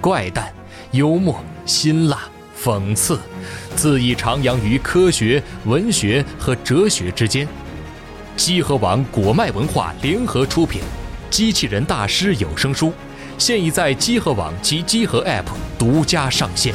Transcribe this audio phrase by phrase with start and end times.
[0.00, 0.52] 怪诞、
[0.92, 2.20] 幽默、辛辣、
[2.60, 3.18] 讽刺，
[3.76, 7.46] 恣意徜徉于科学、文学和哲学之间。
[8.36, 10.80] 机核网果麦文化联合出品，
[11.30, 12.92] 《机器人大师》有声书，
[13.38, 15.46] 现已在机核网及机核 App
[15.78, 16.74] 独家上线。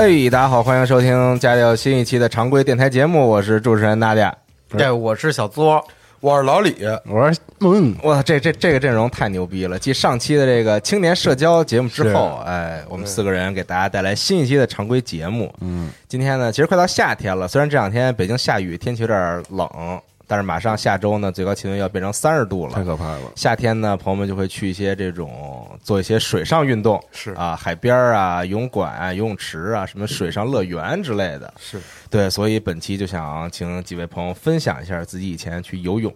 [0.00, 4.32] 哎，大家好，欢迎收听家里有新一期的常规电台节目，我是主持人娜姐。
[4.70, 5.86] 对，我是小作，
[6.20, 6.74] 我是老李，
[7.04, 9.78] 我是，嗯，哇，这这这个阵容太牛逼了！
[9.78, 15.54] 继上期的这个青年社交节目之后，哎，我们四个人给大家带来新一期的常规节目。
[15.60, 19.68] 嗯，今天呢，其实快到夏天了，虽然这两天北京下雨，天气有点冷，
[20.30, 23.32] 但是马上下周呢，最高气温要变成三十度了，太可怕了。
[23.34, 31.52] 夏天呢，朋友们就会去一些这种做一些水上运动，是啊，海边啊、游泳馆啊、游泳池啊、什么水上乐园之类的。
[31.58, 36.14] 是对，所以本期就想请几位朋友分享一下自己以前去游泳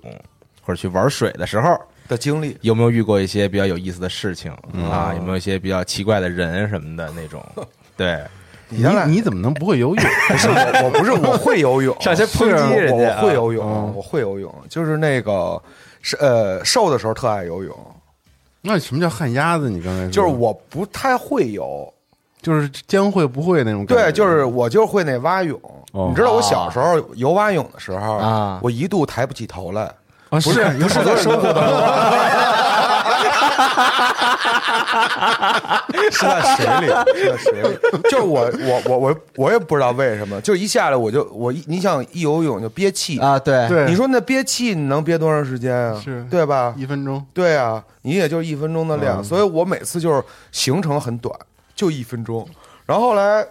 [0.63, 1.77] 或者去玩水的时候，
[2.07, 5.13] 的经历，有没有遇过一些比较有意思的事情、嗯啊？
[5.17, 7.45] 有没有一些比较奇怪的人什么的那种？
[7.97, 8.23] 对，
[8.77, 10.05] 你原来你怎么能不会游泳？
[10.29, 15.61] 不是我，我不是我会游泳， 上先抨击人家啊我我会游泳，嗯我会游泳，就是那个
[16.03, 17.77] 是呃瘦的时候特爱游泳，
[18.61, 19.69] 那什么叫旱鸭子？
[19.71, 21.93] 你刚才说就是我不太会游，
[22.43, 25.59] 就是将会不会那种感觉对，就是我就会那蛙泳。
[25.93, 29.93] 哦你知道我小时候游蛙泳的时候啊我一度抬不起头来，啊，
[30.31, 31.79] 不是不是在生活当中，
[36.11, 37.79] 是在水里，是在水里。
[38.05, 46.01] 就是我我我我我也不知道为什么，就一下来我就我一你想一游泳就憋气啊，对对你说那憋气你能憋多长时间啊？
[46.03, 46.75] 是对吧？
[46.77, 50.23] 一分钟，对啊，你也就一分钟的量，嗯所以我每次就是
[50.53, 51.35] 行程很短，
[51.75, 52.47] 就一分钟。
[52.87, 53.45] 然后后来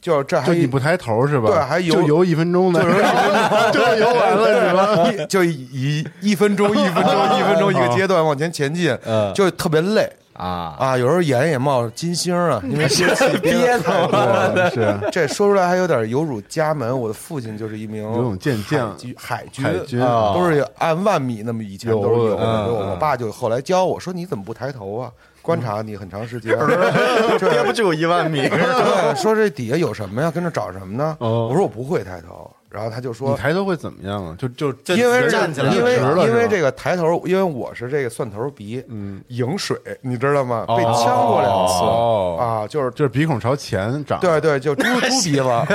[0.00, 1.48] 就这还就你不抬头是吧？
[1.50, 2.80] 对还游就游一分钟呢，
[3.72, 4.74] 就是游完了是
[5.18, 5.26] 吧？
[5.28, 10.96] 就以一分钟一分钟一分钟一个阶段往前前进，嗯就特别累啊，啊。
[10.96, 14.70] 有时候眼也冒金星啊，因为憋气憋的太多了。
[14.70, 16.98] 是这说出来还有点有辱家门。
[16.98, 22.72] 我的父亲就是一名游泳健将海军，海军海军啊都是按万米那么以前都是有的。
[22.72, 25.10] 我爸就后来教我说：“你怎么不抬头啊？
[25.42, 26.56] 观察你很长时间，
[27.38, 28.40] 跌不就一万米。
[28.48, 30.30] 对，说这底下有什么呀？
[30.30, 31.16] 跟着找什么呢？
[31.20, 34.36] 哦我说我不会抬头，然后他就说你，抬头会怎么样啊？
[34.38, 40.64] 就就就因为站起来因为因为这个抬头，因为我是这个蒜头鼻，嗯，迎水，你知道吗？
[40.68, 40.76] 哦。
[40.76, 41.74] 被呛过两次。
[41.84, 42.36] 哦。
[42.38, 45.66] 啊，就是就是鼻孔朝前长，对对，就猪 猪鼻子 啊，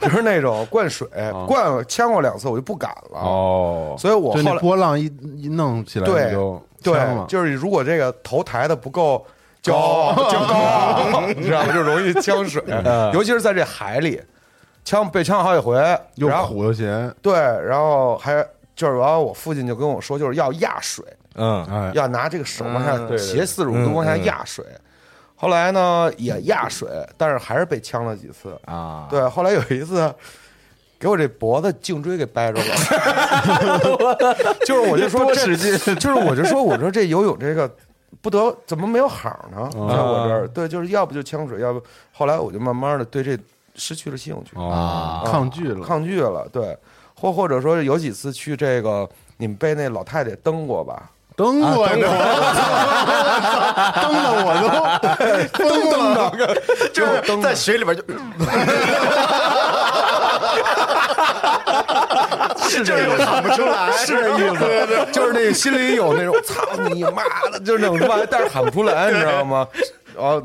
[0.00, 1.08] 就是那种灌水
[1.46, 3.18] 灌呛过两次，我就不敢了。
[3.18, 5.06] 哦，所以我后来波浪一
[5.36, 6.32] 一弄起来对
[6.82, 9.26] 对，就是如果这个头抬的不够
[9.60, 11.72] 骄傲，就高， 你知道吗？
[11.72, 12.62] 就容易呛水，
[13.12, 14.20] 尤其是在这海里，
[14.86, 15.76] 呛被呛好几回，
[16.14, 18.42] 又然后苦又咸，对，然后还
[18.74, 21.04] 就是完了，我父亲就跟我说，就是要压水，
[21.34, 24.64] 嗯哎，要拿这个手往下斜四十五度往下压水。
[25.34, 26.88] 后来呢也压水，
[27.18, 28.58] 但是还是被呛了几次。
[28.64, 30.14] 啊，对，后来有一次。
[30.98, 32.74] 给我这脖子颈椎给掰着了，
[34.64, 35.54] 就是我就说这，
[35.94, 37.70] 就是我就说我说这游泳这个
[38.22, 39.68] 不得怎么没有好呢？
[39.74, 41.82] 嗯在我这儿，对，就是要不就呛水，要不
[42.14, 43.38] 后来我就慢慢的对这
[43.76, 46.76] 失去了兴趣，啊，抗拒了，抗拒了，对，
[47.14, 51.10] 或或者说有几次去这个，你们被那老太太蹬过吧？
[51.36, 52.10] 蹬过呀，蹬的
[54.40, 54.48] 我
[55.52, 56.32] 都 蹬了，
[56.94, 58.02] 就是蹬在水里边就
[62.68, 69.68] 是这个喊不出来，是这意思，就是那个心里有那种操你妈的，就是那种哇，但是喊不出来，你知道吗？
[70.16, 70.42] 然后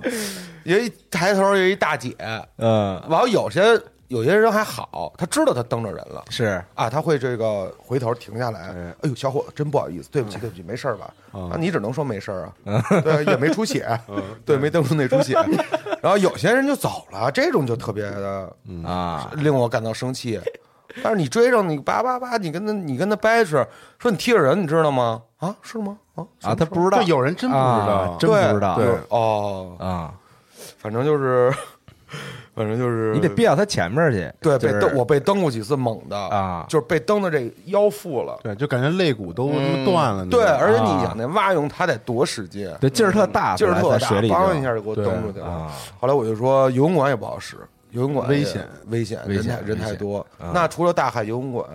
[0.63, 2.15] 有一抬头有一大姐，
[2.57, 3.61] 嗯，完后有些
[4.07, 6.23] 有些人还好，他知道他蹬着人了。
[6.29, 11.13] 是啊，他会这个回头停下来，哎呦，小伙子，真不好意思，对不起，对不起，没事儿吧？
[11.31, 13.87] 啊，你只能说没事儿啊，对，也没出血，
[14.45, 15.33] 对，没蹬出那出血。
[16.01, 18.53] 然后有些人就走了，这种就特别的
[18.83, 20.39] 啊，令我感到生气。
[21.01, 23.65] 但是你追上你叭叭叭，你跟他你跟他掰扯，
[23.97, 25.21] 说你踢着人，你知道吗？
[25.41, 25.97] 啊，是吗？
[26.15, 27.65] 啊啊，他不知道，有人真不知道。
[27.65, 30.13] 啊真不知道，对哦，啊，
[30.77, 31.51] 反正就是，
[32.53, 33.11] 反正就是。
[33.15, 36.63] 你得憋到他前面去，对，就是被蹬，我被蹬过几次猛的啊。
[36.69, 38.39] 就是被蹬的这腰腹了。
[38.43, 41.05] 对，就感觉肋骨都他妈断了，对，而且你啊。
[41.05, 45.47] 想那蛙泳，他得多使劲，对劲儿特大，劲儿特大，梆一下就给我蹬出去了。
[45.47, 45.71] 啊。
[45.99, 47.57] 后来我就说游泳馆也不好使，
[47.89, 48.67] 游泳馆危险。
[48.89, 50.19] 危险，危险人太人太多。
[50.37, 50.51] 啊。
[50.53, 51.65] 那除了大海游泳馆，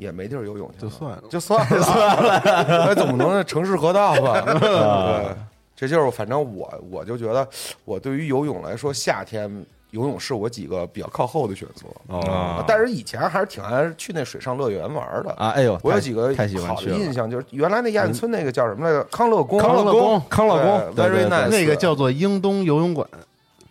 [0.00, 1.22] 也没地儿游泳去，就算了。
[1.30, 2.42] 就算了，算 了，
[2.88, 4.38] 那总不能城市河道吧？
[4.40, 5.36] 啊 对，
[5.76, 7.46] 这就是反正我我就觉得，
[7.84, 9.48] 我对于游泳来说，夏天
[9.90, 12.16] 游泳是我几个比较靠后的选择。
[12.16, 15.30] 啊但是以前还是挺爱去那水上乐园玩的。
[15.32, 19.02] 啊，哎呦，我有几个太喜欢好，的印象，就是原来那亚运村那个叫什么来着？
[19.10, 20.94] 康乐宫，康乐宫，康乐宫。
[20.94, 21.36] 对对 very 对。
[21.38, 23.06] nice 那个叫做英东游泳馆，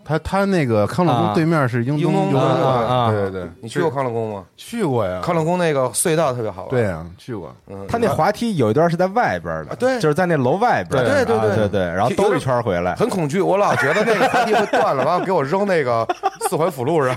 [0.10, 1.26] 他他那个康乐啊。
[1.26, 3.12] 宫对面是英东英东游泳啊馆，啊。
[3.12, 4.44] 对对对，你去过康乐宫吗？
[4.58, 6.70] 去过呀，康乐宫那个隧道特别好玩。
[6.72, 10.00] 对呀，去过，嗯，他那滑梯有一段是在外边的，啊对。
[10.00, 16.08] 就是在那楼外边，对对对啊对对，然后兜一圈回来，很恐惧，我老觉得那个滑梯会断了， 完了给我扔那个
[16.50, 17.16] 四环辅路上。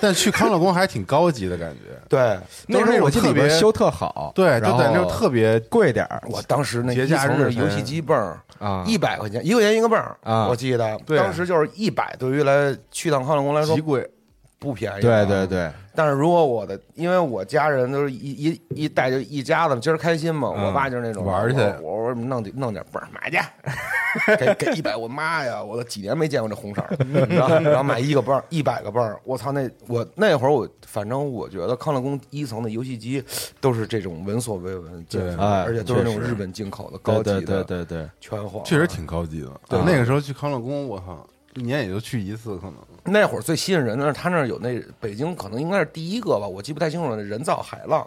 [0.00, 8.84] 但去康乐宫还挺高级的感觉，对，那时候我记得里边特别修特好，对，就然在那后特别贵点儿我当时那节一层的假日才游戏机泵儿啊。
[8.86, 10.48] 一百块钱，一块钱一个泵儿啊。
[10.48, 11.18] 我记得对。
[11.18, 14.08] 当时就是一百，对于来去趟康乐宫来说极贵，
[14.58, 15.00] 不便宜。
[15.00, 15.46] 对对。
[15.46, 18.16] 对，但是如果我的，因为我家人都是一
[18.50, 21.60] 一一带就一家子，今儿开心嘛，嗯我爸就是那种玩去。
[21.60, 23.38] 我我我弄点弄点泵儿买去，
[24.38, 26.96] 给给一百，我妈呀，我都几年没见过这红色儿，
[27.28, 33.22] 然后然后买一个泵儿，一百个泵儿，我操，那我那会儿我反正我觉得康乐宫一层的游戏机
[33.60, 39.48] 都是这种闻所未闻，对哎而且都是那种日本进口的高级对的，对对对对，全黄，确实挺高级的。
[39.68, 39.80] 对。
[39.84, 42.74] 那个时候去康乐宫，我操，一年也就去一次，可能
[43.04, 48.06] 那会儿最吸引人的是他那儿有那北京可能应该是第一个吧，我记不太清楚了，那人造海浪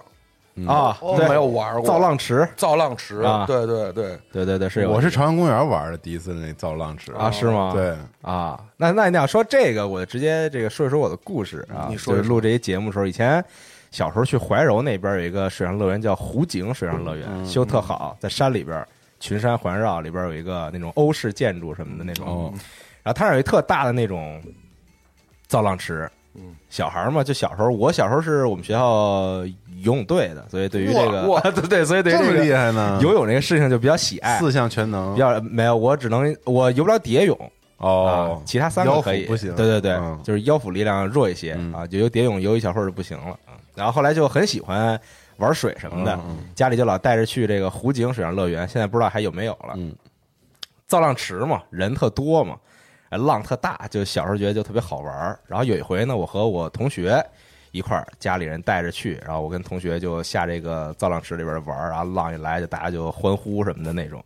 [0.68, 7.72] 啊，对没有玩过造浪池，造浪池啊对对对，对对对，是有我是朝阳公园玩的第一次那造浪池啊，是吗？
[7.74, 11.88] 对，啊，那那你要说这个，我就直接这个说一说我的故事啊。
[11.90, 13.44] 你说说就是录这些节目的时候，以前
[13.92, 18.86] 小时候去怀柔那边有一个水上乐园叫湖景水上乐园，修特好，在山里边，
[19.20, 22.28] 群山环绕，里边有一个那种欧式建筑什么的那种。
[22.28, 22.54] 哦
[23.04, 24.42] 然后他那儿有一特大的那种
[25.48, 26.10] 造浪池。
[26.34, 29.44] 嗯，小孩儿嘛，就小时候，我小时候是我们学校
[29.84, 32.98] 游泳队的，所以对于这个，哇 对对，所以对于这么这个厉害呢？
[33.02, 34.40] 游泳这个事情就比较喜爱。
[34.40, 37.38] 四项全能比较没有，我只能我游不了蝶泳，
[37.80, 43.60] 哦啊，其他三个腰可以，不行对对对，嗯就是腰腹力量弱一些、嗯啊，就游蝶泳游一小会儿就不行了啊。
[43.76, 44.98] 然后后来就很喜欢
[45.36, 46.18] 玩水什么的，
[46.56, 49.74] 家里就老带着去这个湖景水上乐园，现在不知道还有没有了。
[49.76, 49.94] 嗯
[50.88, 52.60] 造浪池嘛，人特多嘛，呃
[53.18, 55.40] 浪特大，就小时候觉得就特别好玩儿。
[55.48, 57.24] 然后有一回呢，我和我同学
[57.72, 64.24] 一块儿，家里人带着去，然后我跟同学就下这个造浪池里边玩儿，然后浪一来就大家就欢呼什么的那种。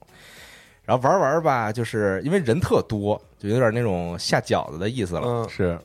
[0.84, 5.22] 然后玩儿玩儿吧，就是因为人特多，就有点那种下饺子的意思了。
[5.26, 5.80] 嗯，是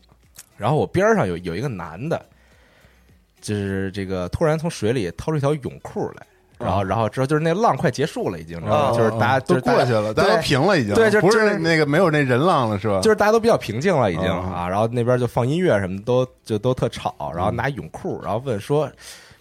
[0.58, 2.22] 然后我边上有有一个男的，
[3.40, 6.26] 就是这个突然从水里掏出一条泳裤来，
[6.60, 13.00] 然后然后之后就是那浪快结束了，已经，知道就是大家都过去了，大家都平了已经，对就不是是那个没有那人浪了是吧？
[13.00, 18.90] 就是大家都比较平静了，已经嗯啊，然后那边就放音乐什么都就都特吵，然后拿泳裤，然后问说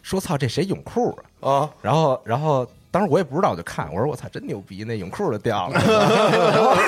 [0.02, 1.52] 说操这谁泳裤啊？
[1.52, 5.80] 啊，然后然后当时我也不知道，我就看我说我操真牛逼，那泳裤都掉了，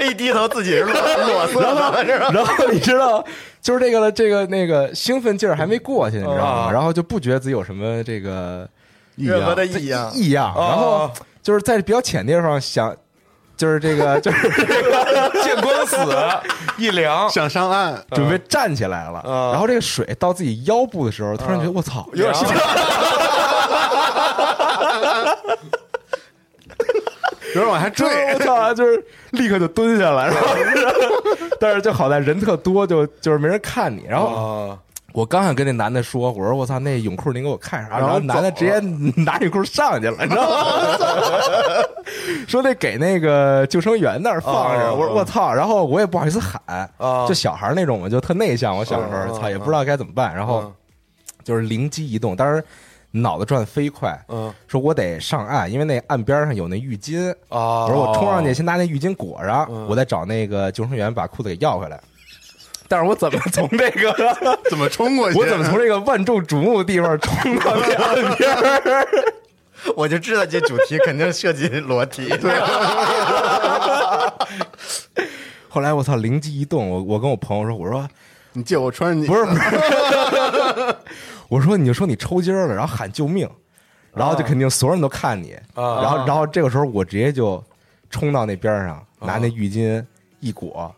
[0.00, 1.60] 一低头自己是裸裸色
[2.04, 3.24] 的， 然后你知道
[3.60, 6.42] 就是这个这个那个兴奋劲儿还没过去，你知道吗？
[6.68, 8.66] 啊然后就不觉得自己有什么这个
[9.16, 11.10] 异任何样的异样，异样，然后
[11.42, 12.94] 就是在比较浅的地方想。
[13.56, 15.96] 就是这个， 就是这个见光死
[16.76, 19.50] 一凉，想上岸，准备站起来了，嗯。
[19.52, 22.34] 然后这个水到自己腰部的时候，突然觉得我操，有点
[27.54, 30.30] 有人往下坠，我操，就是立刻就蹲下来，
[31.58, 34.04] 但是就好在人特多，就就是没人看你。
[34.06, 34.78] 然后啊，
[35.16, 37.98] 我刚想跟那男的说，我说我操，那泳裤您给我看啥？
[37.98, 38.78] 然后男的直接
[39.22, 40.66] 拿泳裤上去了，你知道吗？
[42.46, 44.84] 说得给那个救生员那儿放着。
[44.84, 46.60] 啊我说我操，然后我也不好意思喊，
[46.98, 48.76] 啊就小孩那种嘛，就特内向。
[48.76, 50.72] 我小时候啊操也不知道该怎么办，然后嗯
[51.42, 52.62] 就是灵机一动，当时
[53.10, 57.30] 脑子转得飞快，嗯说我得上岸，因为那岸边上有那浴巾。
[57.48, 61.98] 啊，我说我冲上去，先拿那浴巾裹上，嗯我再找那个救生员把裤子给要回来。
[62.88, 64.14] 但是我怎么从这个，
[64.70, 65.38] 怎么冲过去？
[65.38, 69.06] 我怎么从这个万众瞩目的地方冲到 边儿？
[69.94, 72.28] 我就知道这主题肯定涉及裸体。
[72.28, 72.52] 对，
[75.68, 78.08] 后来我操，灵机一动，我我跟我朋友说，我说
[78.52, 80.96] 你借我穿你不是，不是
[81.48, 83.48] 我说你就说你抽筋了，然后喊救命，
[84.12, 87.62] 然后就肯定所有人都看你，啊然后然后这个时候我直接就
[88.10, 90.04] 冲到那边上，拿那浴巾
[90.40, 90.92] 一裹，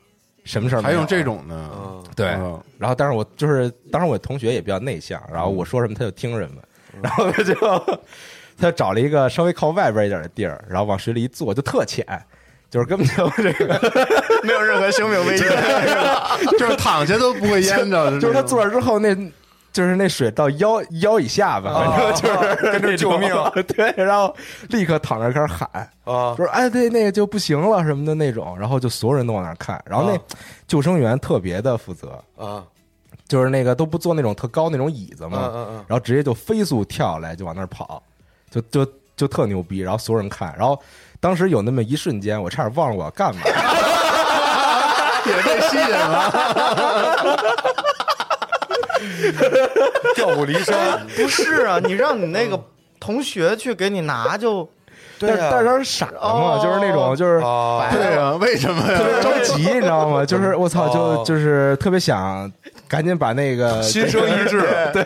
[0.48, 1.70] 什么事儿还用这种呢？
[1.74, 6.62] 嗯对嗯，然后但是我就是当时我同学也比较内向，然后我说什么他就听什么，
[7.02, 7.54] 然后他就
[8.56, 12.04] 他就找了一个稍微靠外边一点的地儿，然后往水里一坐，就特浅。
[12.70, 13.80] 就是根本就这个，
[14.44, 15.48] 没有任何生命危险。
[16.58, 19.14] 就是躺下都不会淹着，就是他坐那之后，那
[19.72, 23.30] 就是那水到腰腰以下吧，反正就是 跟着救命，
[23.68, 24.34] 对，然后
[24.70, 25.68] 立刻躺那开始喊，
[26.04, 30.20] 啊说哎对那个就不行了什么的那种，然后就所有人都往那儿看，然后那啊
[30.66, 32.64] 救生员特别的负责，啊
[33.28, 38.02] 就是那个都不坐那种特高那种椅子嘛，嗯嗯嗯然后直接就飞速跳下来就往那儿跑，
[38.50, 40.80] 就就就特牛逼，然后所有人看，然后
[41.20, 43.42] 当时有那么一瞬间，我差点忘了我要干嘛，
[45.26, 47.84] 也被吸引了。
[50.14, 52.58] 调虎离山，不是啊，你让你那个
[53.00, 54.68] 同学去给你拿就，
[55.18, 55.48] 对啊。
[55.50, 56.60] 但是但是傻了嘛，哦。
[56.62, 57.38] 就是那种就是。
[57.44, 59.22] 啊，对啊，为什么特别？
[59.22, 60.24] 着急，你知道吗？
[60.24, 62.50] 就是我操，就哦就是特别想
[62.86, 64.60] 赶紧把那个心生一志，
[64.92, 65.02] 对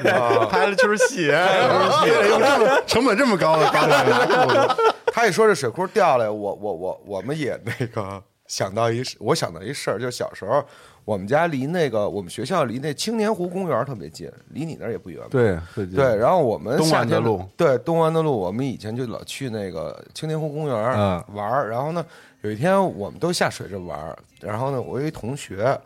[0.49, 1.26] 拍了出戏。
[1.26, 4.02] 也用这么成本这么高的方法？
[4.02, 10.64] 拿裤子，他一说这水库掉了，我我我我们也那个想到一，我想到一事儿，就是小时候
[11.04, 15.28] 我们家离那个我们学校离那青年湖公园特别近，离你那儿也不远吧。
[15.30, 21.68] 对然后我们东湾的夏天路，对东安的路，我们以前就老去那个青年湖公园嗯玩儿。
[21.68, 22.06] 然后呢，
[22.42, 25.76] 有一天我们都下水这玩儿，然后呢，我有一同学，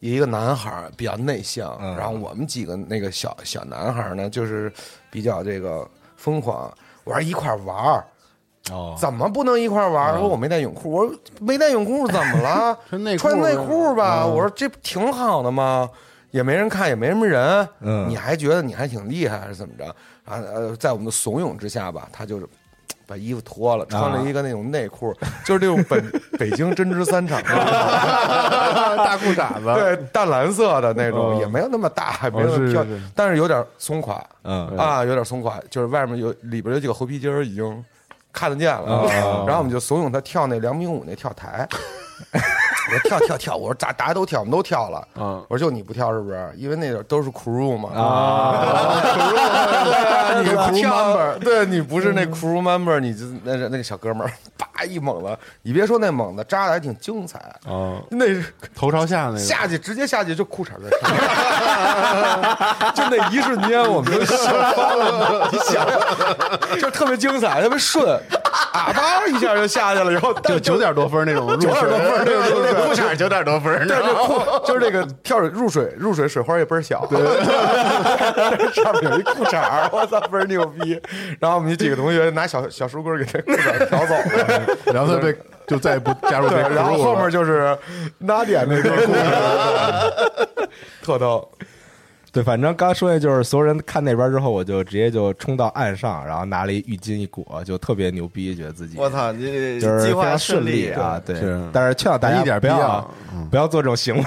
[0.00, 4.72] 一个男孩比较内向，嗯然后我们几个那个小小男孩呢，就是
[5.10, 5.86] 比较这个
[6.16, 6.72] 疯狂，
[7.04, 8.04] 我说一块玩儿。
[8.70, 10.12] 哦，怎么不能一块玩？
[10.12, 10.18] 儿？
[10.18, 12.78] 说我没带泳裤，我说没带泳裤怎么了？
[12.88, 14.24] 穿内裤穿内裤吧。
[14.24, 14.30] 嗯。
[14.34, 15.88] 我说这不挺好的吗？
[16.30, 18.08] 也没人看，也没什么人，嗯。
[18.08, 19.84] 你还觉得你还挺厉害，还是怎么着？
[20.24, 22.46] 啊呃，在我们的怂恿之下吧，他就是
[23.06, 25.10] 把衣服脱了，穿了一个那种内裤，
[25.46, 26.04] 就是那种本
[26.38, 27.48] 北京针织三厂的。
[28.98, 31.38] 大裤衩子，对淡蓝色的那种，嗯。
[31.38, 34.22] 也没有那么大，也没有那么漂是是，但是有点松垮。
[34.44, 34.76] 嗯。
[34.76, 37.82] 啊，有点松垮，就是外面有里边有几个猴皮筋儿已经
[38.38, 41.68] 看得见了，哦 然后我们就怂恿他跳那两米五那跳台。
[42.90, 45.06] 我说跳跳跳，我说咋大家都跳，我们都跳了。
[45.16, 46.52] 嗯我说就你不跳是不是？
[46.56, 47.90] 因为那都是 crew 嘛。
[47.94, 48.64] 啊，
[50.42, 58.26] 你你 crew 跳 member，对你不是那 crew member，你就那那个小哥们儿， 叭一猛子，你别说那猛子扎的还挺精彩，啊，那
[58.74, 61.10] 头朝下那个，下去直接下去就裤衩在上，
[62.94, 64.36] 就那一瞬间我们就笑
[64.72, 68.18] 翻了，你想想，就特别精彩，特别顺，
[68.78, 73.96] 啊吧一下就下去了，然后就九点多分那种入九点多分儿那个入水裤衩九点多分对，
[74.66, 77.06] 就是这个跳水入水入水水花也倍儿小，
[78.72, 81.00] 上面有一裤衩，我操，倍儿牛逼。
[81.40, 87.76] 然后我们几个同学拿小小书棍给这裤衩挑走了， 然后他被就再也不加入这对，个然后后面就是
[88.18, 90.68] 拿点那个故事，
[91.04, 91.50] 特逗。
[92.30, 101.36] 对，反正刚说的就是所有人看那边之后，我就直接就冲到岸上，然后拿了一浴巾一裹，就特别牛逼，觉得自己我操，这就是非计划常顺利啊，对。
[101.72, 103.10] 但是劝导大家一点不要
[103.50, 104.22] 不要做这种行为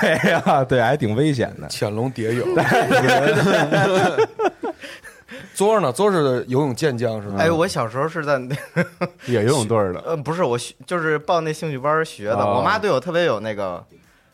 [0.46, 1.68] 啊，对，还挺危险的。
[1.68, 2.48] 潜龙蝶泳。
[5.54, 5.92] 作儿呢？
[5.92, 7.36] 作儿是游泳健将是吧？
[7.38, 8.56] 哎，我小时候是在那
[9.28, 12.38] 也游泳队的，呃，不是我学，就是报那兴趣班学的。
[12.38, 13.84] 哦我妈对我特别有那个，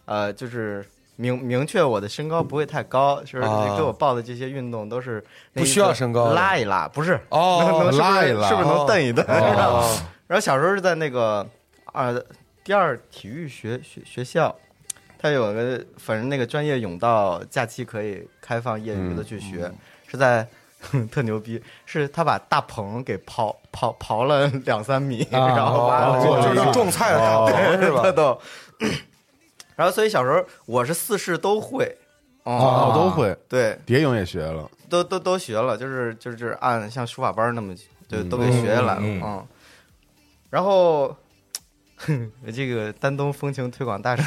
[0.06, 0.86] 呃，就是
[1.18, 3.40] 明明确我的身高不会太高，就是？
[3.40, 3.76] 啊。
[3.76, 5.22] 给我报的这些运动都是
[5.54, 7.20] 不需要身高拉一拉，不是。
[7.30, 8.48] 哦 能拉一拉。
[8.48, 9.26] 是不是能蹬一蹬？
[9.28, 9.84] 哦。
[10.28, 11.46] 然后小时候是在那个
[11.92, 12.14] 啊
[12.64, 14.56] 第二体育学学学校，
[15.18, 19.72] 他有个反正那个专业泳道假期可以开放业余的去学，
[20.08, 20.46] 是在
[21.12, 28.12] 特牛逼，是他把大棚给刨刨刨了两三米，啊然后挖了哦就是种菜的大棚是吧？
[28.12, 28.38] 特？
[29.78, 29.84] 逗。
[29.84, 31.98] 然后所以小时候我是四式都会，
[32.44, 37.74] 哦，哦，都会，对，蝶泳也学了，都都都学了，就是就是就是按像书法班那么
[38.08, 39.46] 就都给学下来了，嗯嗯嗯。
[40.50, 41.14] 然后，
[42.56, 44.24] 这个丹东风情推广大使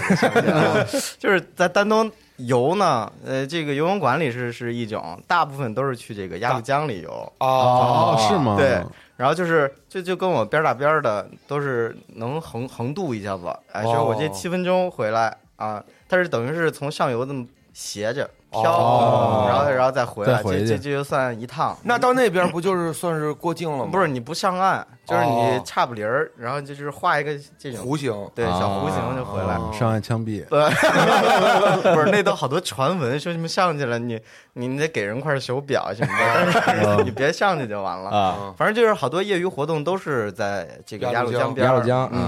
[1.19, 7.11] 就是在丹东游呢，呃，这个游泳馆里是是一种，大部分都是去这个鸭绿江里游。
[7.39, 8.57] 哦，哦，是吗？
[8.59, 8.83] 对，
[9.21, 14.31] 然后就是就就跟我边打边的都是能横横渡一下子，哎，说我这哦。
[14.33, 21.77] 七分钟回来啊，它是等于是从上游这么斜着飘，哦然后然后再回来，回这这这就算一趟。
[21.85, 23.91] 那到那边不就是算是过境了吗？
[23.93, 29.55] 不是你不上岸，就是你哦差不离儿，然后就是画一个这种弧形，对小弧形就回来。
[29.55, 34.21] 哦上岸枪毙， 不是那都好多传闻说什么上去了你
[34.55, 36.13] 你得给人块手表什么
[36.53, 38.11] 的，但是 你别上去就完了。
[38.11, 42.21] 啊，反正就是好多业余活动都是在这个鸭绿江江边儿鸭绿江嗯，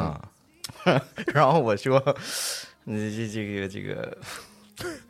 [0.95, 1.03] 啊，
[1.35, 2.01] 然后我说，
[2.85, 4.17] 你这这个这个，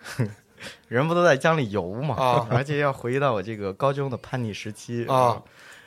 [0.88, 2.14] 人不都在江里游嘛？
[2.16, 5.40] 啊 而且要回忆到我这个高中的叛逆时期啊，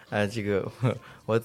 [0.10, 0.66] 呃，这个
[1.26, 1.40] 我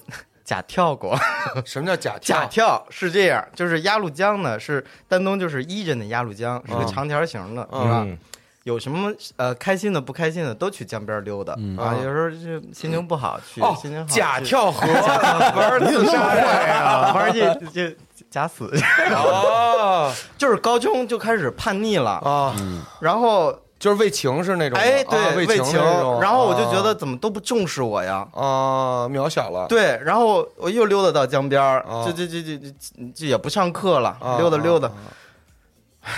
[0.45, 1.17] 假跳过，
[1.65, 2.85] 什么叫假假跳？
[2.91, 8.03] 是这样，就是鸭绿江呢是丹东就是一人的鸭绿江，是个嗯长条形的，嗯是吧？
[8.07, 8.19] 嗯
[8.65, 14.87] 有什么呃开心的不开心的都去江边溜达、啊，有时候就心情不好去，哦心情好，假跳河。
[14.87, 17.97] 玩自杀呀，玩这这
[18.31, 18.71] 假死，
[19.13, 20.13] 哦。
[20.37, 22.55] 就是高中就开始叛逆了，啊，
[23.01, 25.79] 然后就是为情是那种吗，哎啊为情，
[26.21, 28.29] 然后我就觉得啊怎么都不重视我呀。
[28.35, 32.71] 啊渺小了，对，然后我又溜达到江边儿，啊就就就就就
[33.15, 34.89] 就也不上课了，啊溜达溜达。
[34.89, 36.13] 啊，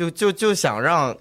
[0.00, 1.14] 就就就想让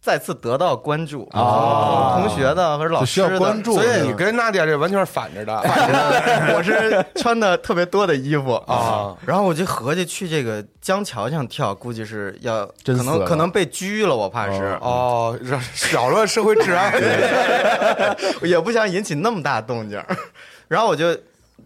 [0.00, 15.58] 再次得到关注啊同学的和老就需要师的关注所以你跟娜迪亚这完全是反着的反着 我是穿的特别多的衣服啊， 然后我就合计去这个江桥上跳，估计是要可能可能被拘了，我怕是，哦，扰
[15.90, 16.92] 扰乱社会治安，
[18.42, 20.00] 也不想引起那么大动静。
[20.68, 21.16] 然后我就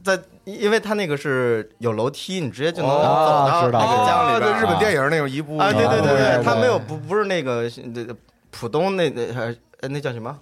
[0.05, 8.05] 在，因为它那个是有楼梯，你直接就能走哦到那个江里啊边日本电影那种一部啊，对对对对对它没有不不是那个那
[8.51, 9.23] 浦东那那
[9.81, 10.39] 呃那叫什么？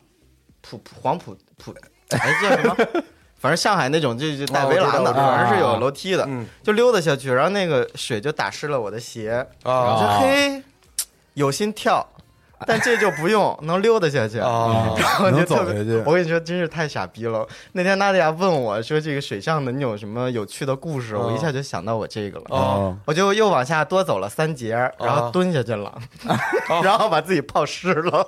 [0.63, 1.75] 浦浦黄浦浦
[2.11, 2.77] 哎叫什么？
[3.39, 6.47] 反正上海那种就就带围栏的，反正是有楼梯的，嗯。
[6.63, 10.63] 就溜达下去，然后那个水就打湿了我的鞋，我啊说嘿，
[11.35, 12.05] 有心跳，
[12.69, 14.39] 但这就不用，能溜达下去。
[14.39, 17.47] 啊 然后就能走特别去我跟你说，真是太傻逼了。
[17.73, 22.45] 那天娜迪亚问我说：“这个水上的你有什么有趣的故事？”我一下就想到我这个了。
[22.49, 25.93] 哦我就又往下多走了三节，然后蹲下去了，
[26.83, 28.27] 然后把自己泡湿了，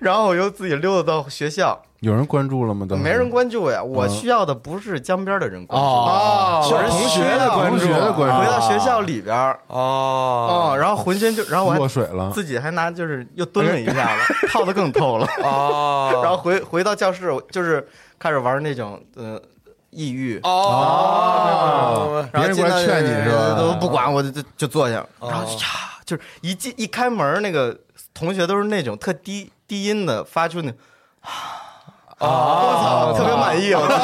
[0.00, 2.86] 然后我又自己溜达到学校，有人关注了吗？
[2.88, 3.82] 当时没人关注呀。
[3.82, 15.26] 我需要的不是江边的人关注，哦我是同学的关注回到学校里边儿，哦哦，然后浑身就，然后我水了，自己还拿就是又蹲了一下子，泡的更透了。
[15.42, 17.86] 哦，然后回回到教室，就是
[18.18, 19.40] 开始玩那种呃
[19.90, 25.66] 抑郁，哦，然后别人过来劝你是吧都不管，我就就就坐下，然后就呀，
[26.04, 27.76] 就是一进一开门，那个
[28.12, 30.70] 同学都是那种特低低音的发出那
[32.18, 33.94] 啊，我操，特别满意，我自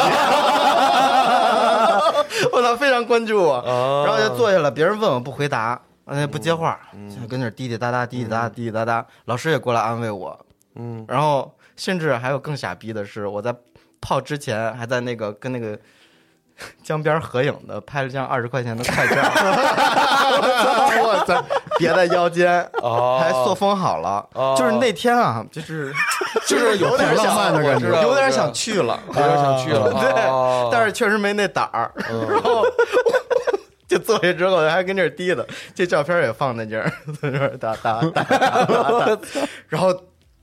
[2.38, 3.62] 己， 我操，非常关注我，
[4.06, 10.38] 然后就坐下了，别人问我不回答，哎不接话，就跟那滴滴答答滴滴答答滴滴答答，老师也过来安慰我，
[10.74, 13.54] 嗯，然后甚至还有更傻逼的是，我在
[14.00, 15.78] 泡之前还在那个跟那个
[16.82, 19.16] 江边合影的，拍了张二十块钱的快照，
[21.02, 21.42] 我操，
[21.80, 23.18] 别在腰间，哦。
[23.20, 24.24] 还塑封好了。
[24.34, 24.54] 哦。
[24.56, 25.92] 就是那天啊，就是
[26.46, 27.86] 就是有点浪漫的感觉。
[28.02, 29.90] 有点想去了，有点想去了，
[30.30, 30.68] 哦。
[30.70, 32.64] 对，但是确实没那胆儿， 然后。
[33.88, 36.88] 就坐下之后还跟这儿滴的，这照片也放在这儿，
[37.20, 39.18] 在这儿哒哒哒哒哒哒，
[39.66, 39.92] 然后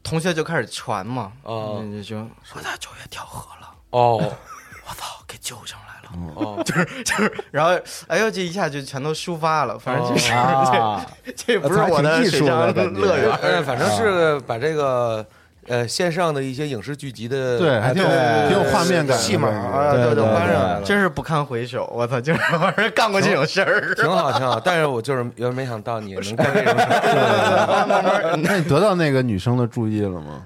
[0.04, 1.82] 同学就开始传嘛，哦。
[1.89, 4.17] 就就说他九月跳河了，哦。
[4.19, 15.26] 我操，给救上来了，哦， 就是，然后哎呦，这一下就全都抒发了，反正就是、 啊，这这不是我的水上乐园，呃，反正是把这个
[15.67, 18.10] 呃线上的一些影视剧集的对，还挺有
[18.48, 24.60] 挺有画面感戏码啊，都都对对搬上来了，真是不堪回首，我操，就是玩意儿干过这种事儿，挺好挺好。
[24.60, 27.67] 但是我就是原没想到你能干这种事儿。
[27.67, 30.43] 慢慢那你得到那个女生的注意了吗？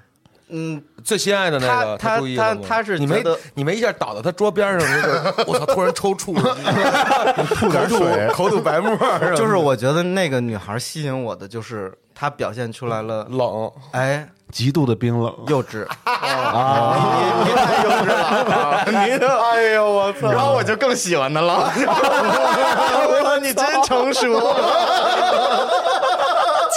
[0.51, 6.33] 嗯，最心爱的那个，他他他是你没你没一下倒到他桌边上，那个我操，突然抽搐，
[7.55, 8.95] 吐点水口吐白沫，
[9.35, 15.33] 就是我觉得那个女孩吸引我的，就是她表现出来了，冷哎，极度的冰冷。
[15.47, 20.29] 幼稚， 啊，你你太幼稚了， 你哎呦我操！
[20.31, 21.71] 然后我就更喜欢她了。
[21.77, 24.53] 我说你真成熟，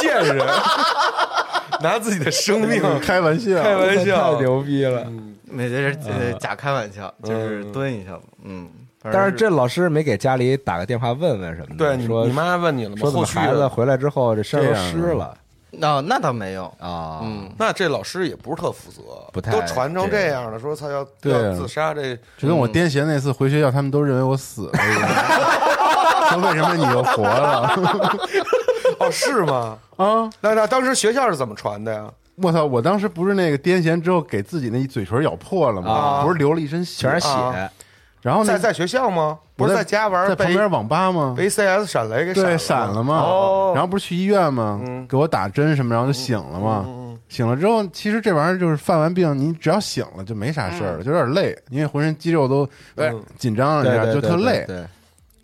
[0.00, 0.46] 贱人，
[1.84, 5.06] 拿自己的生命 开玩笑，开玩笑太，牛逼了！
[5.44, 8.22] 没这是呃假开玩笑，就是蹲一下吧。
[8.42, 8.68] 嗯，
[9.02, 12.96] 但是这老师没给家里打个电话问问什么的，对你说你妈问你了吗？
[12.98, 15.36] 说孩子回来之后这身上都湿了
[15.82, 16.64] 哦，那倒没有。
[16.80, 17.20] 啊？
[17.22, 25.08] 嗯，那这老师也不是特负责，不太都传成这样了，说他要要自杀，这就跟我癫痫那次回学校，他们都认为我死了一样，
[26.30, 27.68] 说为什么你又活了？
[29.00, 29.78] 哦是吗？
[29.96, 30.30] 啊！
[30.40, 32.10] 那那当时学校是怎么传的呀？
[32.36, 32.64] 我操！
[32.64, 35.90] 我当时不是那个癫痫之后给自己那一嘴唇咬破了吗？
[35.92, 37.70] 啊不是流了一身血全是血啊
[38.22, 39.38] 然后那在在学校吗？
[39.54, 41.34] 不我是在家玩，在旁边网吧吗？
[41.36, 43.16] 被 CS 闪雷给对，闪闪了吗。
[43.20, 44.80] 哦然后不是去医院吗？
[44.84, 46.84] 嗯给我打针什么，然后就醒了嘛。
[46.86, 52.68] 嗯醒了之后，其实这玩意儿就是犯完病，你只要醒了就没啥事儿了，就有点累，因为浑身肌肉都
[53.38, 54.64] 紧张了，你知道对对对就特累。
[54.66, 54.84] 对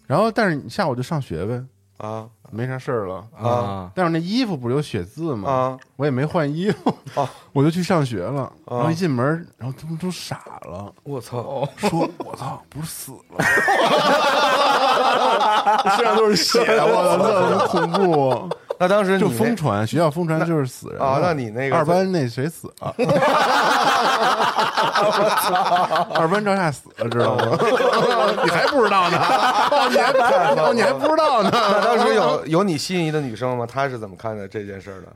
[0.06, 1.62] 然后，但是你下午就上学呗，
[1.98, 3.24] 啊没啥事儿了。
[3.36, 5.48] 啊但是那衣服不是有血渍吗？
[5.50, 8.42] 啊我也没换衣服，啊 我就去上学了。
[8.66, 9.24] 啊然后一进门，
[9.56, 11.66] 然后他们都傻了，我操！
[11.76, 13.44] 说： “我操，不是死了，
[15.96, 18.48] 身上都是血，我操，很恐怖。”
[18.80, 22.94] 那当时你就疯传，学校疯传就是死人了啊那你那个二班那谁死了？
[26.14, 27.58] 二班赵夏死了，知道吗？
[28.42, 29.18] 你还不知道呢？
[29.20, 31.50] 哦，你还哦，你还不知道呢？
[31.52, 33.66] 那当时有有你心仪的女生吗？
[33.66, 35.08] 她是怎么看待这件事的？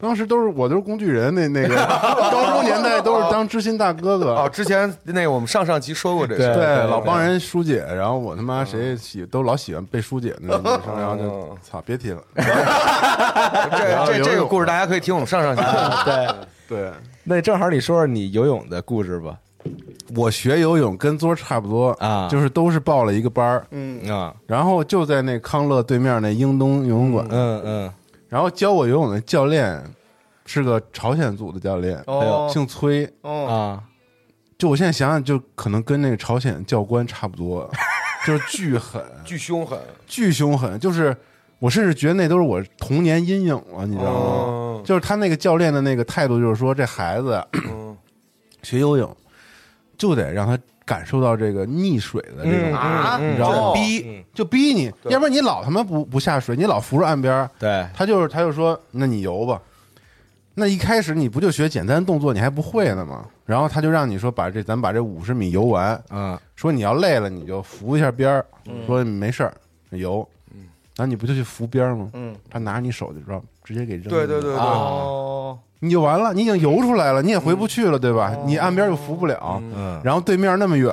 [0.00, 1.74] 当时都是我都是工具人，那那个
[2.30, 4.34] 高中年代都是当知心大哥哥。
[4.34, 12.22] 哦，之前那个我们上上期说过这事，对对，老帮人疏解，然后我他妈谁喜都老喜欢被疏解那种女生，然后就嗯操，别提了。
[12.36, 15.62] 这这这个故事大家可以听我们上上期。
[16.06, 16.28] 对。
[16.68, 16.90] 对，
[17.24, 19.34] 那正好你说说你游泳的故事吧。
[20.14, 27.92] 我学游泳跟昨儿差不多啊就是都是报了一个班儿，嗯，啊，然后就在那康乐对面那英东游泳馆，嗯嗯
[28.28, 29.82] 然后教我游泳的教练
[30.44, 33.10] 是个朝鲜族的教练，哦姓崔。
[33.22, 33.82] 哦，啊，
[34.56, 37.70] 就我现在想想，就可能跟那个朝鲜教官差不多，
[38.26, 40.78] 就是巨狠，巨凶狠，巨凶狠。
[40.78, 41.16] 就是
[41.58, 44.44] 我甚至觉得那都是我童年阴影了，你知道吗？
[44.54, 47.96] 嗯就是他那个教练的那个态度，就是说这孩子嗯
[48.62, 49.14] 学游泳
[49.98, 50.56] 就得让他
[50.88, 59.60] 感受到这个溺水的这种，啊你知道逼就逼你，要不然你老他妈不不下水，你老扶着岸边儿，对，他就是他就说，那你游吧。
[60.54, 63.26] 那一开始你不就学简单动作，你还不会呢吗？
[63.44, 66.36] 然后他就让你说把这咱把这五十米游完，嗯。
[66.56, 68.46] 说你要累了你就扶一下边儿，
[68.86, 69.54] 说没事儿
[69.90, 70.26] 游，
[70.98, 72.10] 然后你不就去扶边儿吗？
[72.12, 78.36] 嗯，他拿着你手就知道直接给扔，对对对，对，哦，你就完了，你已经游出来了，你也回不去了，对吧？
[78.44, 80.92] 你岸边又扶不了，嗯，然后对面那么远，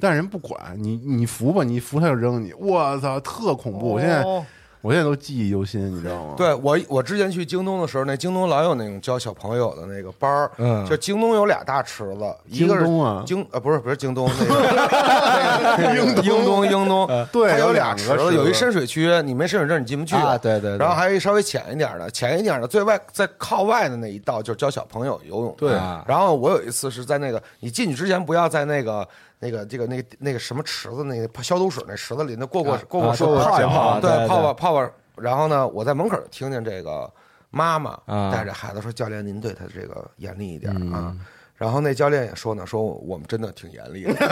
[0.00, 3.90] 但人不管你，你扶吧，你扶他就扔你，我操，特恐怖！
[3.92, 4.44] 我现在哦
[4.86, 6.34] 我现在都记忆犹新，你知道吗？
[6.36, 14.54] 对我我之前去京东的时候，那京东老有那种教小朋友的那个班儿，嗯就京东有俩大池子，一个是京东啊京呃不是不是京东那个
[15.76, 29.06] 那个英东英东，对它有俩池子，有一深水区，你没深水证你进不去啊对对对然后还有一稍微浅一点的，浅一点的最外在靠外的那一道就是教小朋友游泳的，对啊然后我有一次是在那个你进去之前不要在那个。
[29.38, 34.90] 那个这个那个那个什么池子，那个消毒水那池子里，那过过啊过过手啊过过脚泡一泡，对对泡泡泡泡。
[35.16, 37.10] 然后呢，我在门口听见这个
[37.50, 41.16] 妈妈啊带着孩子说：“教练，您对他这个严厉一点嗯啊。”
[41.56, 44.28] 然后那教练也说呢，说我们真的挺严厉的，太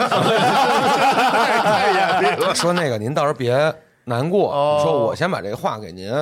[1.91, 2.53] 严厉了。
[2.53, 6.13] 说那个您到时候别难过，哦说我先把这个话给您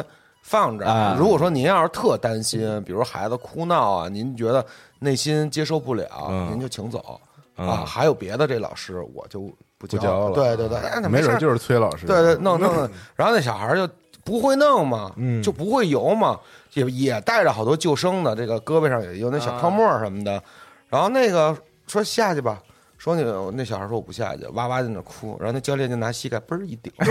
[0.44, 0.86] 放着。
[0.86, 4.66] 啊如果说您要是特担心，比如孩子哭闹啊，您觉得
[5.00, 7.84] 内心接受不了，嗯您就请走嗯啊。
[7.86, 12.06] 还有别的这老师，我就不教了对对对，没准就是崔老师。
[12.06, 13.88] 对对，弄弄 弄，然后那小孩就
[14.24, 16.40] 不会弄嘛，嗯就不会游嘛，
[16.74, 20.42] 也也带着好多救生的，这个胳膊上也有那小泡沫什么的。
[20.90, 22.62] 然后那个说下去吧，
[23.04, 25.36] 说那个那小孩说我不下去，哇哇在那哭。
[25.38, 27.06] 然后那教练就拿膝盖嘣儿一顶， 对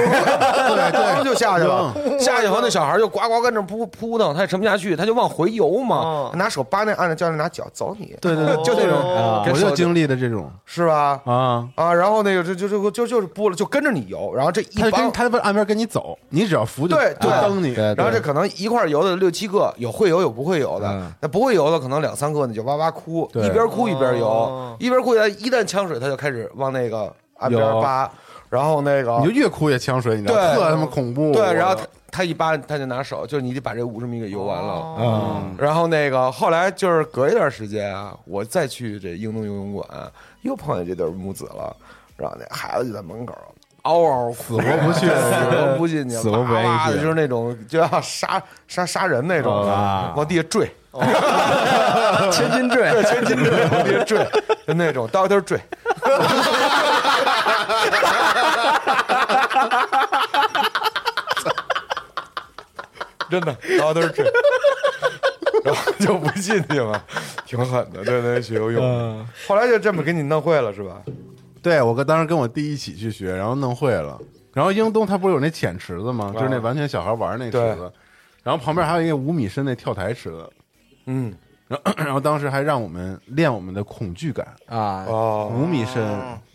[0.90, 1.94] 对，就下去了。
[2.18, 8.98] 下去以后那小孩就呱呱跟那扑扑腾，他也沉不下去，他就往回游嘛哦，拿手扒那按着教练拿脚走你，对对对，就那种
[9.52, 11.20] 我就经历的这种是吧？
[11.26, 11.68] 啊。
[11.74, 17.72] 啊，然后那个就就就就就是扑了，就跟着你游，然后这一他就跟帮他在岸边跟你走，你只要扶就就蹬你。
[17.72, 20.88] 然后这可能一块游的六七个，有会游有不会游的。
[20.88, 28.10] 嗯那不会游的可能两三个，你就哇哇哭，对一边哭一边游，哦一边哭一边一旦呛水，他就开始往那个岸边扒，
[28.48, 31.32] 然后那个你就越哭越呛水，你知道，吗特他妈恐怖。
[31.32, 34.96] 对，然后他他一扒他就拿手，就是你得把这五十米给游完了。
[34.98, 39.86] 嗯然后那个后来就是隔一段时间啊，我再去这英东游泳馆，
[40.42, 41.74] 又碰见这对母子了，
[42.16, 43.34] 然后那孩子就在门口
[43.82, 50.70] 嗷嗷死活不去 死活不进去，死活不愿意去哇哇的就是那种就要杀杀杀人那种的，啊往地下坠，
[52.32, 54.26] 千斤坠，对，千斤坠 蝴蝶坠，
[54.66, 55.58] 就那种刀刀坠。
[63.30, 64.30] 真的刀刀坠，
[65.64, 67.02] 然后就不进去嘛，
[67.46, 69.26] 挺狠的，对对，学游泳。
[69.48, 71.00] 后来就这么给你弄会了是吧？
[71.62, 74.18] 对我跟当时跟我弟一起去学，然后弄会了。
[74.52, 76.30] 然后英东他不是有那浅池子吗？
[76.34, 77.90] 就是那完全小孩玩那池子，
[78.42, 80.50] 然后旁边还有一个五米深那跳台池子。
[81.06, 81.34] 嗯，
[81.68, 86.02] 然后 然后当时还让我们练我们的恐惧感，啊，哦，五米深，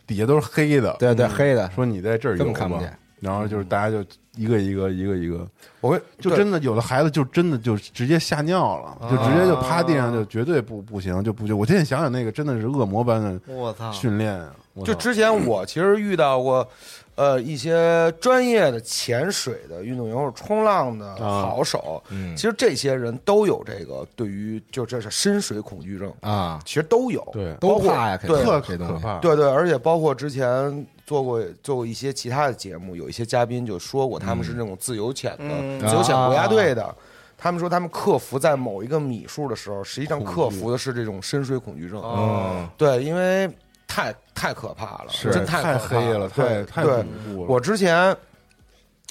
[0.05, 0.95] 底下都是黑的。
[0.99, 2.91] 对对，黑的，说你在这儿根本看不见。
[3.19, 3.97] 然后就是大家就
[4.35, 5.47] 一个一个一个一个，
[5.81, 13.91] 我跟对就真的有的孩子就真的就直接吓尿了，就直接就趴地上，就绝对不不行，就不就我现在想想那个真的是恶魔般的我操！
[13.91, 14.93] 训练啊，我操。
[14.93, 16.67] 就之前我其实遇到过，
[17.17, 36.95] 呃，一些专业的潜水的运动员或者冲浪的好手，嗯其实这些人都有这个对于就这是深水恐惧症，啊，其实都有，对都怕呀，肯定特这东西，可怕，对对，而且包括之前做过做过一些其他的节目，有一些嘉宾就说过他们是那种自由潜的、嗯自由潜国家队的。
[37.39, 42.01] 他们说，他们克服在某一个米数的时候，实际上克服的是这种深水恐惧症。
[42.03, 43.47] 嗯对，因为
[43.87, 47.47] 太太可怕了，是真太可怕黑了，太太恐怖了。
[47.49, 48.15] 我之前，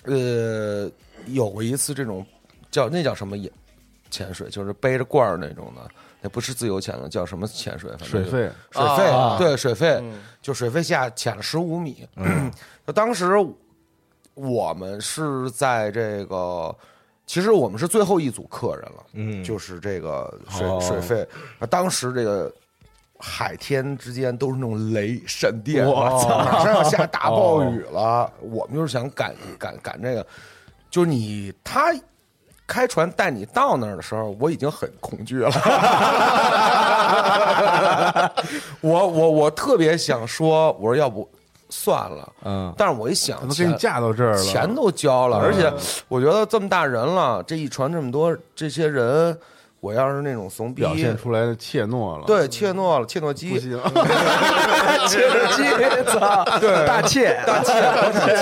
[0.04, 0.90] 呃，
[1.26, 2.24] 有过一次这种
[2.70, 3.50] 叫那叫什么也
[4.10, 5.80] 潜水，就是背着罐儿那种的，
[6.20, 7.90] 那不是自由潜的，叫什么潜水？
[7.98, 12.06] 反正水费，水费，啊对水费，嗯就水费下潜了十五米。
[12.16, 12.50] 嗯
[12.86, 13.34] 就当时
[14.34, 16.72] 我们是在这个，
[17.26, 21.26] 其实我们是最后一组客人了，嗯，就是这个水、哦水费。
[21.68, 22.54] 当时这个
[23.18, 28.31] 海天之间都是那种雷闪电，我操马上要下大暴雨了。
[28.40, 30.26] 我们就是想赶赶赶这个，
[30.90, 31.94] 就是你他。
[32.68, 35.48] 开船带你到那儿的时候，我已经很恐惧了。
[38.83, 41.31] 我我我特别想说，我说要不
[41.70, 45.72] 算了，嗯但是我一想，可能给你嫁到这儿了，钱都交了，而且
[46.09, 49.38] 我觉得这么大人了，这一船这么多这些人，
[49.87, 53.81] 我要是那种怂逼，表现出来的怯懦了，对怯懦了，怯懦不鸡，行，
[55.07, 55.62] 切着鸡，
[56.11, 57.72] 操，对大怯，大怯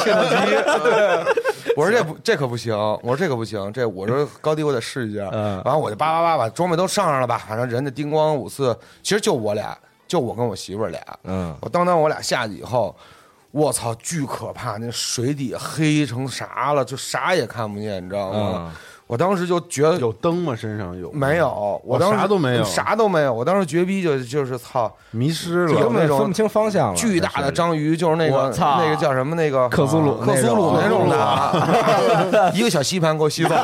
[0.01, 0.51] 怯懦鸡，
[0.83, 1.75] 对。
[1.77, 9.77] 我说这不这可不行，我说这可不行，这我说高低我得试一下，嗯然后我就叭叭叭把装备都上上了吧，反正人家叮咣五四，其实就我俩，
[10.09, 12.97] 就我跟我媳妇儿俩，嗯我当当我俩下去以后，
[13.51, 14.79] 我操，巨可怕！
[14.79, 18.53] 那水底黑成啥了，就啥也看不见，你知道吗？
[18.55, 18.73] 嗯
[19.07, 20.57] 我当时就觉得有灯吗？
[20.57, 22.65] 身上有没有，我当时、啥都没有。
[22.65, 23.33] 啥都没有。
[23.33, 25.91] 我当时绝逼就就是操，迷失了。
[25.93, 33.55] 那种分不清方向了，巨大的章鱼，就是那个那个叫什么那个克苏鲁克苏鲁那那种种的， 一个小吸盘给我吸走，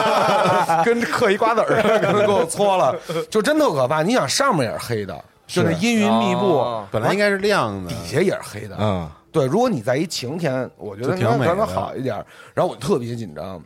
[0.84, 2.94] 跟嗑一瓜子儿似的给我搓了，
[3.30, 4.02] 就真特可怕。
[4.02, 5.14] 你想上面也是黑的，
[5.46, 6.58] 就那阴云密布。
[6.58, 12.16] 哦，本来应该是亮的，底下也是黑的，嗯对，如果你在一晴天，我觉得可能好一点。
[12.54, 13.60] 然后我特别紧张，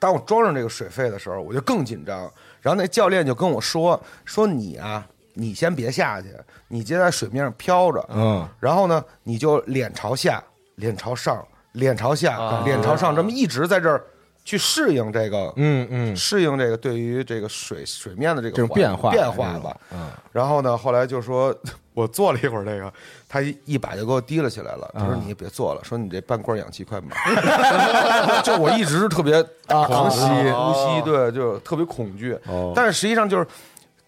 [0.00, 2.20] 当我装上这个水费的时候，我就更紧张。
[2.60, 6.34] 然后那教练就跟我说：“说你啊，你先别下去，
[6.68, 10.42] 你就在水面上飘着，嗯然后呢，你就脸朝下，
[10.74, 14.02] 脸朝上，脸朝下，啊脸朝上，这么一直在这儿
[14.44, 19.76] 去适应这个，嗯嗯，适应这个对于这个水水面的这个这种变化变化吧。
[19.92, 21.54] 嗯然后呢，后来就说，
[22.00, 22.92] 我坐了一会儿这个，
[23.28, 24.90] 他一一把就给我提了起来了。
[24.94, 27.10] 他说：“嗯你别坐了，说你这半罐氧气快满。
[28.42, 32.36] ”就我一直特别狂吸呼吸，对，就特别恐惧。
[32.46, 33.46] 哦但是实际上就是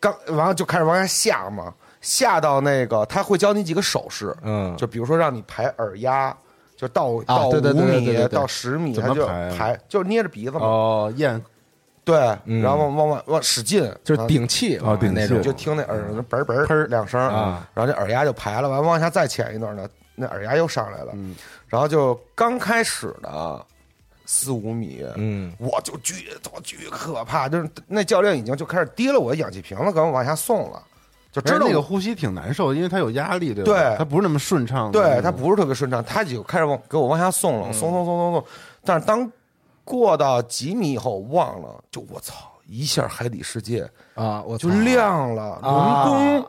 [0.00, 6.37] 刚完了就开始往下下嘛，下到那个他会教你几个手势，嗯就比如说让你排耳压。
[6.74, 11.40] 就到啊到五米到十米，他就排，就捏着鼻子嘛，哦，咽
[12.04, 21.36] 对，嗯然后往往往往使劲，就是顶气啊顶气那种，就听那耳朵嘣嘣嘣两声啊，然后这耳压就排了，完往下再潜一段呢，那耳压又上来了，嗯
[21.68, 23.64] 然后就刚开始的
[24.26, 30.82] 四五米，嗯我就巨我巨可怕，就是那教练已经就开始提了我的氧气瓶了，给我往下送了，
[31.30, 33.72] 就知知道道那个呼吸挺难受，因为它有压力，对吧？
[33.72, 35.00] 对它不是那么顺畅的。
[35.00, 38.44] 对他不是特别顺畅，他就开始往给我往下送了，送送送送送，
[38.84, 39.30] 但是当
[39.84, 42.34] 过到几米以后，忘了，就我操，
[42.66, 46.04] 一下海底世界啊，我就亮了，啊。
[46.06, 46.46] 龙宫，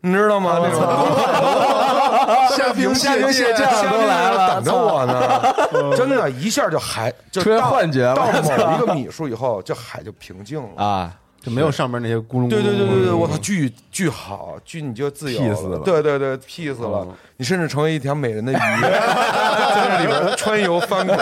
[0.00, 0.60] 你知道吗？
[0.62, 0.80] 那种。
[2.56, 4.54] 下冰下冰蟹将都来了。
[4.54, 5.52] 等着我呢，
[5.96, 8.14] 真的，一下就海就出现到幻觉了。
[8.14, 10.82] 到某 一个米数以后，这海就平静了。
[10.82, 12.48] 啊，就没有上面那些咕噜咕噜。
[12.50, 15.78] 对对对对对，我操，巨巨好，巨你就自由了。
[15.80, 17.06] 对对对，peace 了。
[17.08, 21.18] 嗯，你甚至成为一条美人的鱼，在这里边穿游翻滚。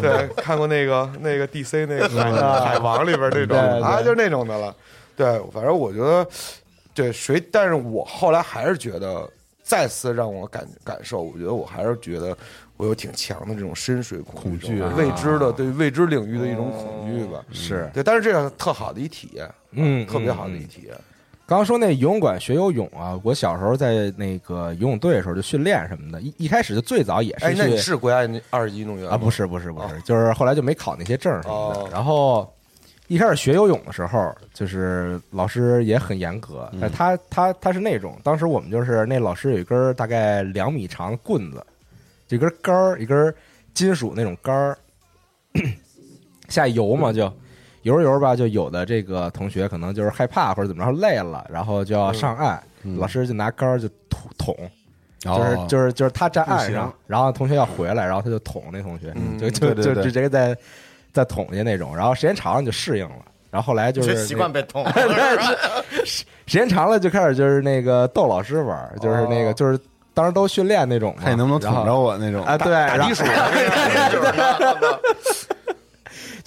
[0.00, 4.74] 对，看过那个那个 DC 那个海海王里边那种啊，就是那种的了。
[5.16, 6.26] 对，反正我觉得，
[6.94, 9.28] 对谁，但是我后来还是觉得，
[9.62, 12.36] 再次让我感感受，我觉得我还是觉得
[12.76, 17.44] 我有挺强的这种深水恐惧恐惧啊未知的对未知领域的一种恐惧吧。
[17.50, 20.94] 是，对，但是这样特好的一体验，嗯特别好的一体验。
[21.48, 31.80] 刚刚说那游泳馆学游泳啊，我小时候在那个游泳队的时候就训练什么的，一一开始就最早也哎，是那你去是国家二级运动员吗啊，不是不是不是，就是后来就没考那些证什么的。
[31.80, 32.46] 哦然后
[33.06, 41.64] 一开始学游泳的时候，就是老师也很严格，但他他他是那种，当时我们就是那老师有一根大概两米长的棍子，
[42.26, 43.34] 就一根杆儿，一根
[43.72, 44.76] 金属那种杆儿，
[46.50, 47.32] 下游嘛就。
[47.88, 52.62] 游着游着吧，就有的这个同学可能就是害怕或者怎么着累了，然后就要上岸，
[52.98, 54.54] 老师就拿杆儿就捅捅，
[55.20, 60.54] 就是哦就是就是他站岸不上行，然后同学要回来，然后他就捅那同学，嗯就就对对对就直接在
[61.12, 63.16] 在捅去那种，然后时间长了就适应了，
[63.50, 64.84] 然后后来就是这习惯被捅，
[66.04, 69.78] 时间长了就开始就是那个逗老师玩儿，就是那个就是
[70.12, 73.24] 当时都训练那种嘛，看你能不能捅后着我那种啊，对，然后打地鼠，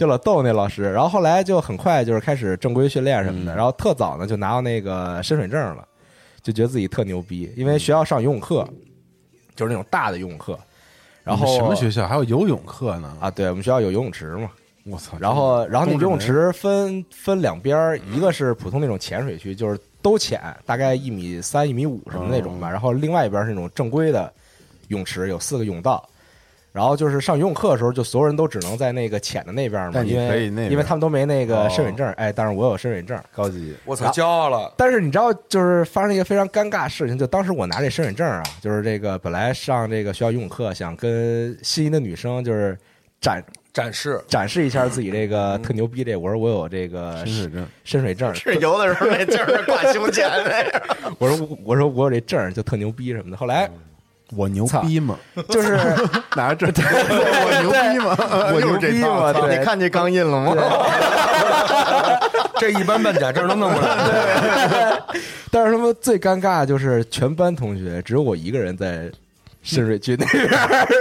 [0.02, 5.88] 就老逗那老师，然后后来就很快就是开始正规训练什么嗯的，然后特早呢就拿到那个深水证了，
[6.42, 8.68] 就觉得自己特牛逼，因为学校上游泳课，
[9.56, 10.58] 就是那种大的游泳课，
[11.24, 13.16] 然后什么学校还有游泳课呢？
[13.20, 13.30] 啊？
[13.30, 14.50] 对，我们学校有游泳池嘛，
[14.86, 15.16] 我操！
[15.20, 24.34] 然后然后那游泳池分分两边儿，一个是普通那种浅水区，就是都浅，大概一米三、一米五什么那种吧，嗯然后另外一边是那种正规的
[24.88, 26.04] 泳池，有四个泳道。
[26.72, 33.20] 然后就是上游泳课的时候，就所有人都只能在那个浅的那边嘛，因为可以那因为他们都没那个哦深水证，哎，但是我有深水证。
[33.36, 34.74] 高级，我操，骄傲了。
[34.78, 42.78] 但是你知道，就是发生一个非常尴尬的事情，就当时我拿这深水证啊，就是这个本来上这个学校游泳课，想跟心仪的女生就是
[43.20, 50.82] 展展示展示一下自己这个特牛逼这，我说我有这个深水证深水证，是游的时候那劲儿挂胸前那样。
[51.20, 53.38] 我说我说我有这证就特牛逼什么的。
[53.38, 53.70] 后来
[54.36, 55.16] 我牛逼吗？
[55.50, 55.78] 就是
[56.36, 58.16] 拿着 这，我牛逼吗？
[58.54, 59.32] 我牛逼吗？
[59.50, 60.56] 你看这钢印了吗？
[62.58, 63.88] 这一般办假证都弄不来。
[65.50, 69.10] 但是他们最尴尬的就是全班同学只有我一个人在
[69.62, 70.48] 深水区那边，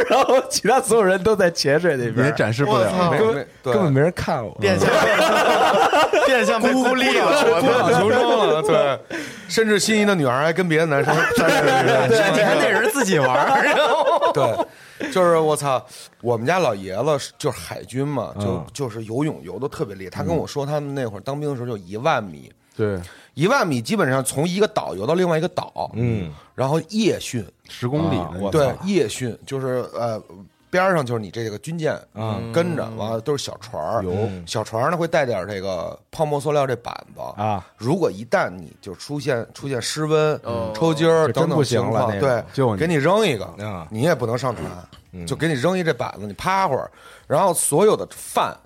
[0.08, 2.90] 然后其他所有人都在潜水那边，也展示不了。
[3.10, 4.52] 根本没对根本没人看我。
[4.60, 4.88] 变相
[6.26, 9.18] 变相被孤立了，我孤岛求生了，对，
[9.48, 11.48] 甚至心仪的女孩还跟别的男生 在
[11.84, 15.84] 那这你还得人自己玩， 然后对，就是我操，
[16.20, 20.10] 我们家老爷子就是海军嘛，就嗯就是游泳游的特别厉害。
[20.10, 22.98] 他跟我说，他们那会儿当兵的时候就一万米，对，
[23.34, 30.22] 一万米基本上从一个岛游到另外一个岛，嗯，然后夜训，十公里啊呢，我对操，夜训就是呃。
[30.72, 32.52] 边上就是你这个军舰，嗯。
[32.52, 34.04] 跟着完了都是小船儿。
[34.04, 34.30] 有。
[34.46, 37.20] 小船儿呢会带点这个泡沫塑料这板子。
[37.42, 40.40] 啊，如果一旦你就出现出现失温、
[40.72, 46.88] 抽筋儿等等情况，对，就给你扔一个啊，你也不能上船，就给你扔一这板子，你趴会儿，
[47.26, 48.56] 然后所有的饭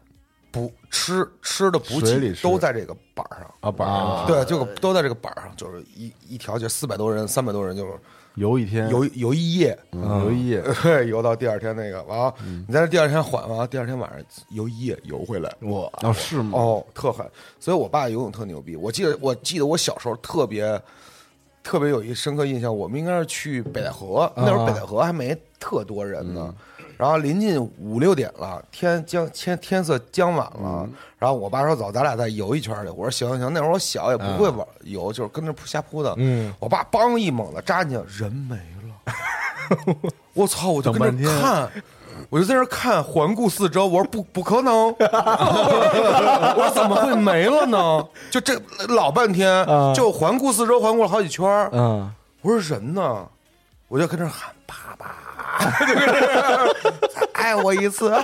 [0.53, 3.51] 补吃吃的补给都在这个板上。
[3.61, 4.27] 啊板上。
[4.27, 7.93] 对，就都在这个板上，就是一一条就四百多人、三百多人，就是
[8.35, 12.35] 游一天，游游一夜，嗯游一夜，对，游到第二天那个，完了，
[12.67, 14.21] 你在这第二天缓完，第二天晚上
[14.51, 15.89] 游一夜游回来，哇。
[16.03, 16.59] 哦是吗？
[16.59, 17.25] 哦，特狠。
[17.61, 18.75] 所以我爸游泳特牛逼。
[18.77, 20.81] 我记得，我记得我小时候特别
[21.63, 26.55] 特别有一深刻印象，我们应该是去北戴河，那时候北戴河还没特多人呢。
[26.97, 30.89] 然后临近五六点了，天将天天色将晚了。
[31.19, 36.15] 然后我爸说：“走，咱俩再游一圈去。”我说：“行行行。”那会儿我小也不会玩游，就是跟那瞎扑腾。
[36.19, 39.15] 嗯，我爸梆一猛子扎进去，人没了。
[40.35, 40.69] 我操！
[40.71, 41.71] 我就跟那看，
[42.29, 43.87] 我就在那看，环顾四周。
[43.87, 48.07] 我说不不可能， 我说怎么会没了呢？
[48.31, 51.47] 就这老半天，啊就环顾四周，环顾了好几圈。
[51.73, 52.13] 嗯，
[52.43, 53.27] 我说人呢？
[53.89, 55.15] 我就跟这儿喊爸爸，
[57.33, 58.11] 爱 我一次。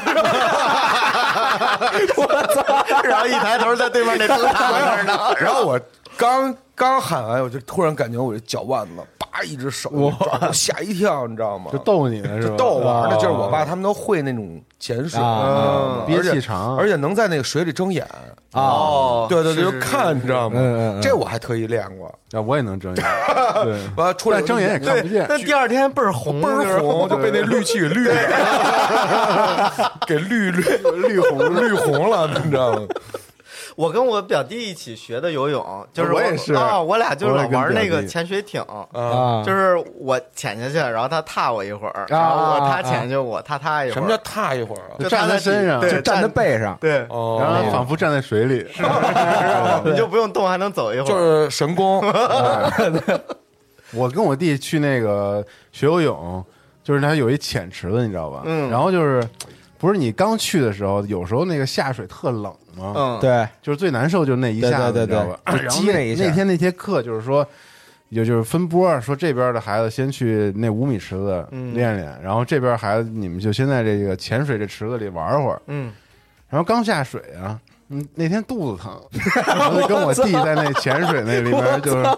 [3.05, 5.19] 然后一抬头在对面那 灯塔那儿呢。
[5.39, 5.81] 然后我
[6.17, 11.71] 刚刚喊完，我就突然感觉我这脚腕子叭一只手就抓住，吓一跳，你知道吗？
[11.71, 12.49] 就逗你呢是吧？
[12.49, 16.79] 就逗玩的，哦就是我爸他们都会那种潜水，啊嗯憋气长。
[16.79, 18.07] 而且能在那个水里睁眼，
[18.55, 20.59] 哦，对对对，就看，你知道吗？
[21.03, 23.05] 这我还特意练过，啊，我也能睁眼，
[23.63, 25.27] 对，完了出来睁眼也看不见。
[25.29, 30.63] 但第二天倍儿红，倍儿红，就被那氯气给绿了， 给绿绿
[31.07, 32.81] 绿红绿红了，你知道吗？
[33.77, 38.61] 我跟我表弟一起学的游泳，就是我也是啊，我俩就是玩那个潜水艇，
[38.93, 43.95] 啊，就是我潜下去，然后他踏我一会儿，啊然后我啊他潜下去，我他他一会儿。
[43.95, 44.97] 什么叫踏一会儿啊？
[44.99, 48.67] 就站在身上对就站在背上，对，然后仿佛站在水里，
[49.85, 51.07] 你就不用动，还能走一会儿。
[51.07, 52.01] 就是神功，
[53.93, 56.45] 我跟我弟去那个学游泳，
[56.83, 58.43] 就是他有一浅池子，你知道吧？
[58.45, 59.23] 嗯然后就是
[59.81, 62.93] 不是你刚去的时候，有时候那个下水特冷吗？
[62.95, 65.41] 嗯，对，就是最难受就那一下子，对对对你知道吧？
[65.47, 67.45] 对然后那天那节课就是说。
[68.13, 75.63] 也就是分波，说这边的孩子先去那五米池子嗯练练，然后这边孩子你们就先在这个潜水这池子里玩会儿。
[75.69, 75.93] 嗯，
[76.49, 77.57] 然后刚下水啊，
[77.89, 79.01] 嗯，那天肚子疼，
[79.47, 82.11] 然后就跟我弟在那潜水那里边 就是，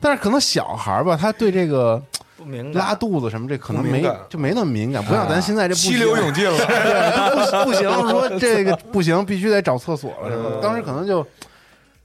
[0.00, 2.02] 但是可能小孩儿吧，他对这个
[2.36, 2.82] 不敏感。
[2.82, 6.56] 拉肚子什么这可能没就没那么敏感，不像咱现在这不激流勇进了。
[6.66, 10.60] 对，不不行，说这个不行，必须得找厕所了什么的。
[10.60, 11.26] 当时可能就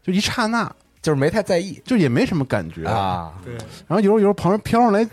[0.03, 0.71] 就一刹那，
[1.01, 1.81] 就是没太在意。
[1.85, 2.85] 就也没什么感觉。
[2.87, 3.53] 啊，对。
[3.87, 5.03] 然后有时候有时候旁边飘上来，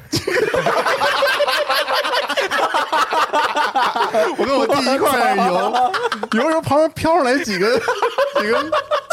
[4.39, 5.93] 我跟我弟一块儿游，
[6.33, 7.79] 有时候旁边飘上来几个
[8.41, 8.65] 几个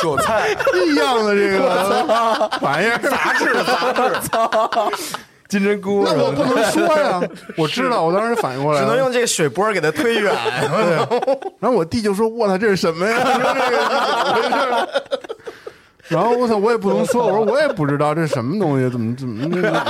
[0.01, 0.49] 韭菜，
[0.85, 4.11] 异样的这个 玩意儿，杂志杂志，
[5.47, 7.21] 金针菇那我不能说呀，
[7.55, 10.33] 我知道，我当时反应过来，只能用这个水波给它推远。
[11.59, 14.87] 然后我弟就说：“我操，这是什么呀？”你说这个怎么回事？
[16.07, 19.81] 然后我操，我也不能说，我说我也不知道这是什么东西，怎么怎么那个。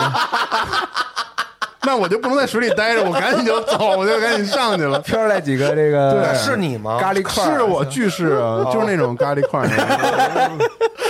[1.85, 4.99] 那我就不能在水里待着，我赶紧就走，我就赶紧上去了。
[4.99, 6.97] 飘出来几个这个对是你吗？
[6.99, 10.59] 咖喱块，是我巨是啊，就是那种咖喱块那种。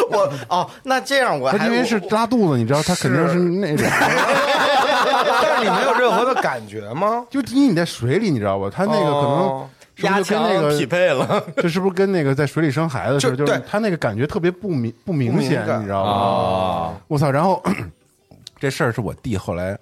[0.11, 3.87] 我哦，那这样我因为是拉肚子，你知道，他肯定是那种。
[5.41, 7.25] 但是你没有任何的感觉吗？
[7.29, 8.69] 就因为你在水里，你知道吧？
[8.73, 9.67] 他那个可能
[9.97, 11.43] 压是就跟那个强匹配了。
[11.57, 16.11] 这是不是跟那个在水里生孩子的时候，就是他那个感觉特别不明不明显你知道吗？
[16.11, 17.31] 啊，我操！
[17.31, 17.61] 然后
[18.59, 19.77] 这事儿是我弟后来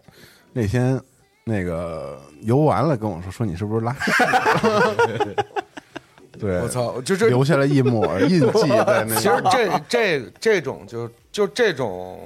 [0.54, 1.00] 那天
[1.44, 5.36] 那个游完了跟我说，说你是不是拉屎了？
[6.40, 9.44] 对，我操，就这留下了一抹印记在那其实。
[9.50, 12.20] 这这这种就就这种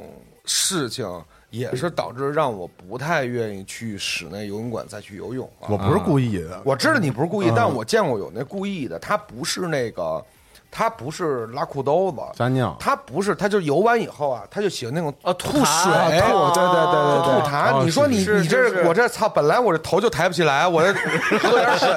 [0.46, 1.06] 事情，
[1.50, 5.68] 也是导致让我不太愿意去室内游泳馆再去游泳了。
[5.70, 10.26] 我不是故意的，我知道你不是故意，嗯但我见过有那故意的，他不是那个，
[10.72, 12.76] 他不是拉裤兜子，撒尿。
[12.80, 17.74] 他不是，他就游完以后啊，他就喜欢那种啊吐吐水，吐对对对对对吐痰。
[17.74, 21.88] 哦你说你你这是是我这操，本来我这头就抬不起来，我这喝点水，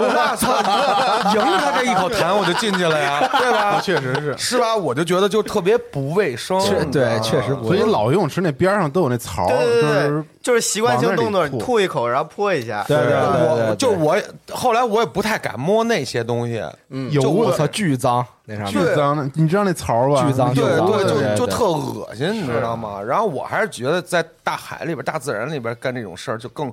[0.00, 3.80] 我操，迎他这一口痰我就进去了呀， 对吧？
[3.82, 4.74] 确实是，是吧？
[4.76, 6.58] 我就觉得就特别不卫生，
[6.90, 12.84] 对确实不所以老游泳池那边上都有那槽，对对对就是，就是习惯性动作，吐一口，然后泼一下。
[12.86, 14.16] 对对对对我对，就我
[14.52, 20.22] 后来我也不太敢摸那些东西，嗯，有我操，巨脏那上巨面，脏的，你知道那槽吧？
[20.26, 23.00] 巨脏对就对，就就特恶心，你知道吗？
[23.00, 26.70] 然后我还是觉得在大海里边、大自然里边干这种事儿就更，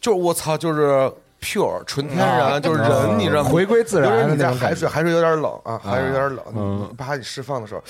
[0.00, 3.50] 就是我操，就是 pure 纯天然，就是人，你知道吗？
[3.50, 7.82] 回归自然尤其你在海水，海水有点冷啊，海水有点冷，嗯你把你释放的时候。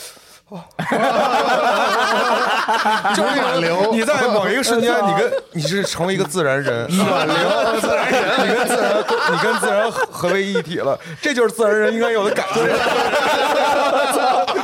[3.14, 7.36] 就是暖流，你在某一个瞬间，你跟 你是成为一个自然人，暖流
[7.80, 12.60] 自然人，你跟自然，你跟自然合为一体了，这就是自然人应该有的感觉。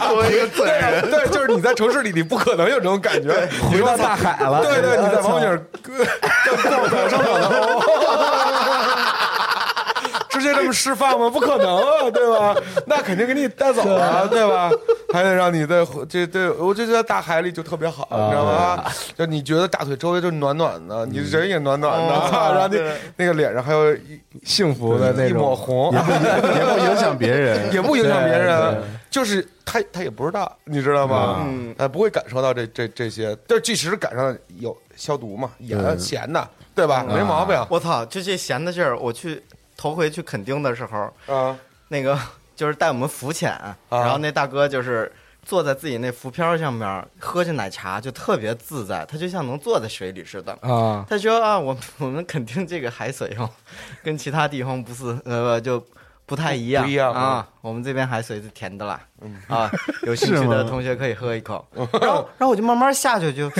[0.08, 3.48] 作为一个自然人，对，就是你在城市里，你不可能有这种感觉。
[3.70, 5.58] 你回到大海了，对对，你在王府井
[6.62, 7.54] 逛网上跑的，直
[10.44, 11.28] 接这么释放吗？
[11.30, 12.54] 不可能啊，对吧？
[12.86, 14.70] 那肯定给你带走了，对吧？
[15.12, 18.84] 还得让你在这对，我就觉得大海里就特别好，你知道吗？
[19.16, 22.80] 就你觉得大腿周围就暖暖的，你人也暖暖的， 然后你
[23.16, 31.44] 那个脸上还有一幸福的那一抹种，红，也不影响别人， 也不影响别人，就是他他也不知道，你知道吗？
[31.46, 37.04] 嗯，呃，不会感受到这这这些，但即使赶上有消毒嘛，盐对咸的，对吧？
[37.08, 37.56] 没毛病。
[37.70, 39.40] 我操，就这闲的劲儿，我去
[39.76, 41.56] 头回去垦丁的时候，啊。
[41.88, 42.18] 那个
[42.56, 43.52] 就是带我们浮潜，
[43.90, 45.10] 然后那大哥就是
[45.42, 50.52] 坐在自己那浮漂上面喝着奶茶，就特别自在，他就像能坐在水里似的。
[50.62, 53.48] 啊，他说啊，我 我们垦丁这个海水哦，
[54.02, 55.84] 跟其他地方不是呃就
[56.24, 57.46] 不太一样，不一样啊。
[57.64, 59.00] 我们这边海水是甜的啦，
[59.48, 59.70] 啊，
[60.06, 61.66] 有兴趣的同学可以喝一口。
[61.74, 63.50] 然后然后我就慢慢下去就， 我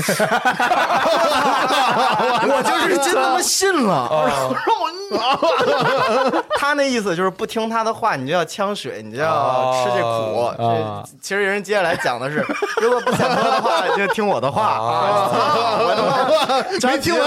[2.62, 4.06] 就是真他妈信了。
[5.10, 10.44] 然后我他那意思就是不听他的话，你就要呛水，你就要吃这苦。
[10.44, 12.44] 啊这其实人接下来讲的是，
[12.82, 15.78] 如果不想听的话，就听我的话啊！
[15.80, 16.02] 我他
[16.88, 17.26] 妈没听完。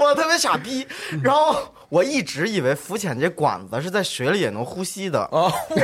[0.00, 0.86] 我特别傻逼。
[1.22, 1.56] 然后
[1.88, 5.20] 我一直以为浮潜这管子是在水里也能呼吸的。
[5.30, 5.78] 哦， 不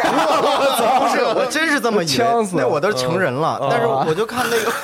[1.09, 2.13] 是，我真是这么以为。
[2.17, 4.71] 呛死那我都是成人了，但是我就看那个。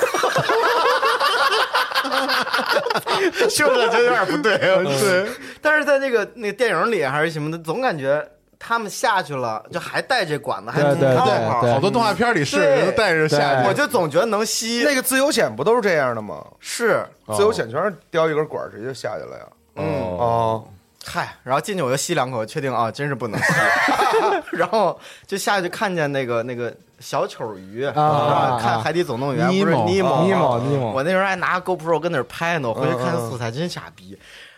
[3.49, 5.27] 说的就有点不对，对。
[5.61, 8.25] 但是在那个那个电影里还是什么的，总感觉
[8.59, 14.83] 他们下去了，就还带这管子，还对对挺对对好多动画片里是人都带着下去，我就总觉得能吸。
[14.85, 16.43] 那个自由潜不都是这样的吗？
[16.59, 17.05] 是，
[17.35, 19.43] 自由潜全是叼一根管直接就下去了呀。
[19.77, 20.63] 嗯，哦，
[21.05, 23.53] 嗨，然后进去我就吸两口，确定啊，真是不能吸。
[24.51, 34.17] 然后就下去看见那个那个小丑鱼啊啊看《海底总动员》尼不是莫尼莫尼莫尼莫我那时候还拿 GoPro 跟那儿拍呢，我回去看素材真傻逼。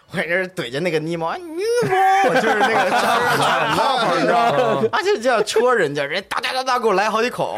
[0.10, 1.43] 我在这儿怼着那个尼莫，啊尼
[2.24, 4.88] 莫，就是那个喘泡泡，你知道吗？
[4.89, 7.58] 啊，就这样戳人家，人家哒哒哒哒给我来好几口，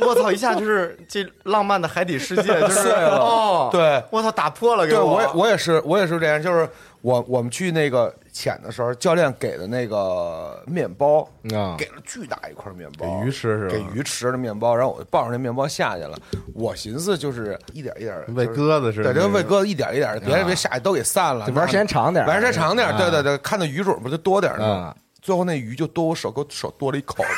[0.00, 6.68] 我操，一下就是这浪漫的海底世界，就是碎了哦，对我操，打破了给对，我，我也我也是我也是这样，就是
[7.00, 11.22] 我我们去那个潜的时候，教练给的那个面包，
[11.54, 16.18] 啊给了巨大一块面包，给鱼吃是吧给鱼吃的面包，然后我就抱着那面包下去了。
[16.54, 24.96] 我寻思就是一点一点喂鸽子似的对，就喂鸽子一点一点的，别别下去都给散了，玩时间长点儿玩时间长点对对对，看到鱼种不就多点儿呢啊？
[25.22, 27.28] 最后那鱼就多我手给我手多了一口子，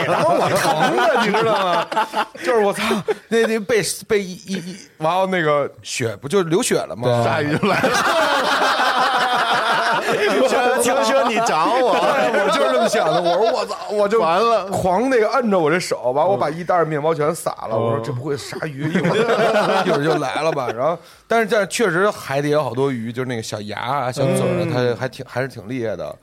[0.00, 1.86] 给他妈我疼的，你知道吗？
[2.42, 2.82] 就是我操，
[3.28, 7.22] 那那被被一一一，完后那个血不就流血了吗？
[7.22, 7.90] 鲨鱼就来了，
[11.02, 13.20] 听说你找我， 我就是这么想的。
[13.20, 17.78] 我说我操，我就完了狂那个摁着我这手，完我把一袋面包全撒了。
[17.78, 20.68] 我说这不会鲨鱼一会儿 一会儿就来了吧？
[20.70, 26.14] 然后，但是这确实海底有好多鱼，就是那个小牙啊、小嘴儿啊，它还挺还是挺厉害的，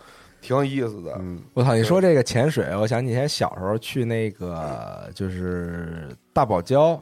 [0.42, 1.20] 挺有意思的。
[1.54, 1.76] 我操！
[1.76, 7.00] 你说这个潜水，我想起以前小时候去那个就是大堡礁，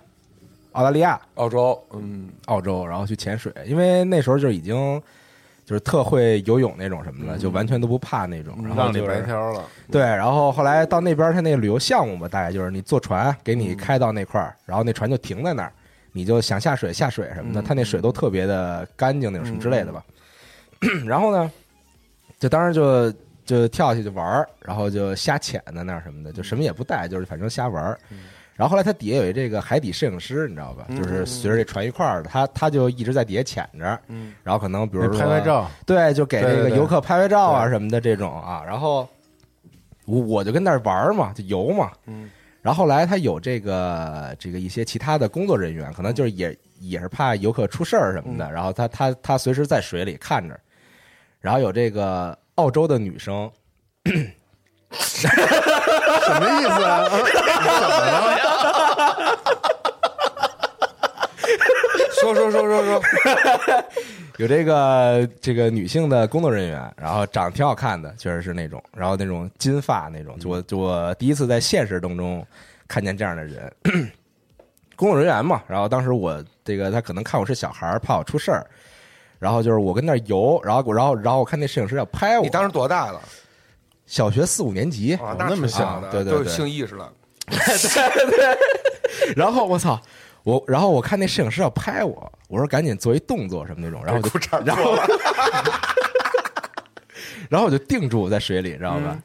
[0.74, 5.02] 澳大利亚、澳洲，嗯，澳洲，然后去潜水，因为那时候就已经
[5.68, 8.58] 就是特会游泳那种什么的，就完全都不怕那种。
[8.64, 9.62] 然后让你就白条了。
[9.92, 15.74] 对，然后后来到那边，他那个旅游项目吧，大概就是你坐船给你开到那块儿，然后那船就停在那儿，
[16.14, 20.02] 你就想下水下水什么的，他那水都特别的干净那种什么之类的吧。
[21.06, 21.52] 然后呢，
[22.40, 23.12] 就当时就
[23.46, 28.00] 就跳下去就玩儿，然后就瞎潜在那儿什么的，就什么也不带，就是反正瞎玩儿。
[28.58, 30.86] 然后后来他底下有一这个海底摄影师，你知道吧？
[30.90, 34.00] 就是随着这船一块儿的，他他就一直在底下潜着，
[34.44, 39.08] 然后可能比如说拍拍照，对，就给这个游客拍拍照啊什么的这种啊，然后
[40.06, 42.30] 我我就跟那儿玩嘛，就游嘛，嗯，
[42.64, 50.60] 然后后来他有这个这个一些其他的工作人员，可能就是也也是怕游客出事儿什么的，然后他他他随时在水里看着，
[51.40, 53.52] 然后有这个澳洲的女生，
[56.26, 57.08] 什么意思啊？
[57.10, 58.38] 怎么了
[62.20, 63.02] 说说说说说，
[64.38, 72.46] 有这个这个女性的工作人员，然后长得挺好看的，确实是那种，然后那种金发那种，就我就我第一次在现实当中
[72.88, 73.74] 看见这样的人，
[74.98, 78.66] 工作人员嘛，然后当时我这个他可能看我是小孩儿，怕我出事儿，
[79.40, 83.22] 然后就是我跟那儿游，然后然后然后我看那摄影师要拍我，你当时多大了？
[84.08, 87.14] 小学四五年级，啊，那么挺小的，对对对都有性意识了。
[89.38, 90.02] 然后我操。
[90.44, 94.96] 我然后我看那摄影师要拍我，我说赶紧做一动作什么那种，然后我就然后
[97.50, 99.18] 然后我就定住在水里，知道吧？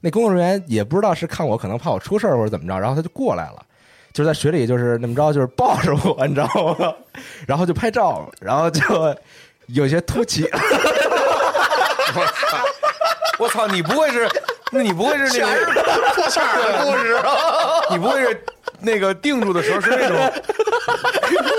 [0.00, 3.64] 那工作人员也不知道是看我可能怕我出事儿或者怎么着，然后他就过来了，
[4.12, 6.92] 就是在水里就是那么着，就是抱着我，你知道吗？
[7.46, 8.82] 然后就拍照，然后就
[9.68, 10.48] 有些凸起，我
[12.26, 12.64] 操，
[13.72, 14.28] 你不会是？
[14.72, 15.72] 那你不会是那个
[16.14, 17.16] 破圈的故事？
[17.90, 18.44] 你不会是
[18.80, 20.16] 那个定住的时候是那种，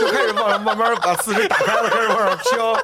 [0.01, 2.77] 就开始往上慢慢把四肢打开了，开始往上飘。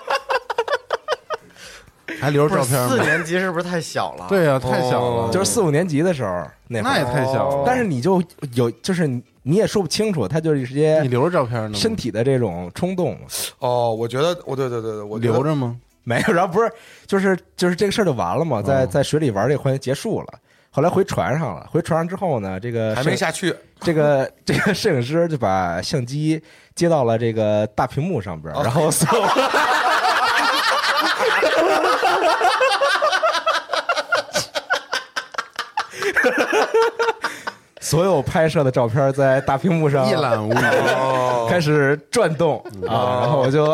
[2.19, 2.89] 还留着照片吗？
[2.89, 4.25] 四年级是不是太小了？
[4.29, 7.63] 对呀，太小哦了，就是四五年级的时候那也儿，太小了。
[7.65, 8.21] 但是你就
[8.53, 11.77] 有就是你也说不清楚，他就是一些你留着照片呢？
[11.77, 13.17] 身体的这种冲动。
[13.59, 15.75] 哦，我觉得，我对对对对，我留着吗？
[16.03, 16.71] 没有，然后不是，
[17.05, 20.27] 就是就是这个事儿就完了嘛，在在水里玩这个环节结束了。
[20.73, 23.53] 后来回船上了，回船上之后呢，这个还没下去。
[23.81, 26.41] 这个这个摄影师就把相机
[26.75, 29.25] 接到了这个大屏幕上边，然后 所有
[37.81, 40.57] 所有拍摄的照片在大屏幕上一览无遗。
[41.49, 43.65] 开始转动啊，然后我就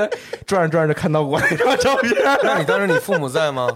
[0.46, 3.68] 转着转着看到我那张照片， 那你当时你父母在吗？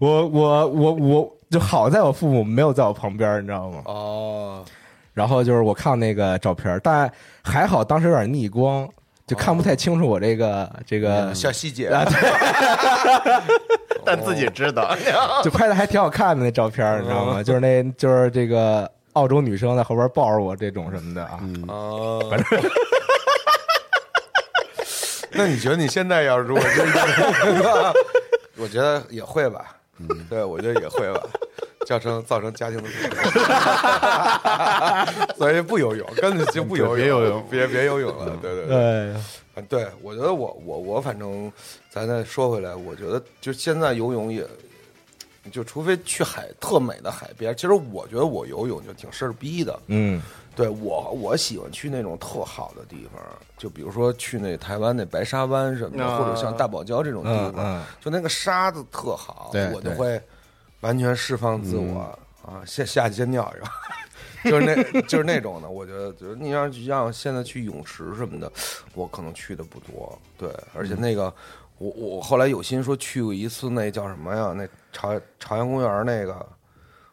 [0.00, 3.82] 我我我我就好在我父母没有在我旁边，你知道吗？
[3.84, 4.64] 哦，
[5.12, 7.08] 然后就是我看那个照片，但
[7.44, 8.88] 还好当时有点逆光，
[9.28, 12.14] 就看不太清楚我这个这个小细节啊，对，
[14.04, 14.96] 但自己知道。
[15.44, 17.40] 就拍的还挺好看的那照片，你知道吗？
[17.42, 22.22] 就是那就是这个澳洲女生在后边抱着我这种什么的啊，哦，
[25.32, 27.92] 那你觉得你现在要如果真的，
[28.56, 29.76] 我觉得也会吧。
[29.98, 31.22] 嗯，对，我觉得也会吧，
[31.86, 32.88] 造成造成家庭的
[35.38, 37.46] 所以不游泳，根本就不游泳，别游泳。
[37.48, 38.36] 别别游泳了。
[38.42, 39.20] 对对对，对，啊
[39.68, 41.52] 对，我觉得我我我反正，
[41.90, 44.44] 咱再说回来，我觉得就现在游泳也，
[45.50, 49.78] 就除非去海特美的海边，其实我觉得我游泳就挺事儿逼的。
[49.88, 50.20] 嗯
[50.56, 53.20] 对我，我喜欢去那种特好的地方，
[53.58, 60.22] 就比如说去那台湾那白沙湾什么的，啊或者像大堡礁这种地方，就那个沙子特好，我就会
[60.80, 62.02] 完全释放自我、
[62.44, 63.68] 啊，下下去先尿一个，
[64.48, 65.68] 就是那就是那种的。
[65.68, 68.52] 我觉得，就是你要让现在去泳池什么的，
[68.94, 70.16] 我可能去的不多。
[70.38, 71.34] 对，而且那个、
[71.78, 74.52] 我我后来有心说去过一次，那叫什么呀？
[74.56, 76.46] 那朝朝阳公园那个。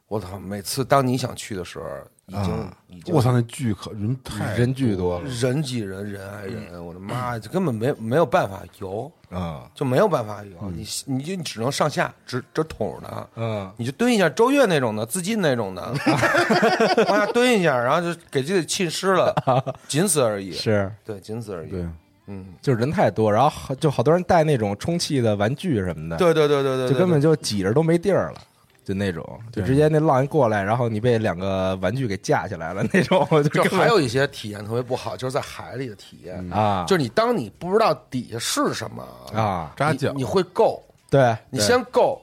[0.08, 0.38] 我操！
[0.38, 1.86] 每次当你想去的时候，
[2.26, 15.82] 已经、啊已经我操，那巨可人太人巨多了，人挤人，人挨人，我的妈呀，就根本没没有办法游，啊就没有办法游，你你就你只能上下直直捅着它，嗯你就蹲一下，周越那种的，自尽那种的，
[17.08, 19.34] 往下蹲一下，然后就给自己浸湿了，
[19.88, 20.52] 仅此而已。
[20.52, 21.70] 是，对，仅此而已。
[21.70, 21.88] 对，
[22.32, 28.42] 嗯，就是人太多，然后好就好多人带那种充气的玩具什么的，对对对对对，就根本就就挤着都没地儿了。
[28.84, 39.06] 就那种，就直接那浪一过来，然后你被两个玩具给架起来了那种， 就还有一些体验特别不好，就是在海里的体验，啊，就是你当你不知道底下是什么
[39.40, 40.10] 啊，扎脚。
[40.14, 41.38] 你你会够，对对。
[41.52, 42.20] 你先够，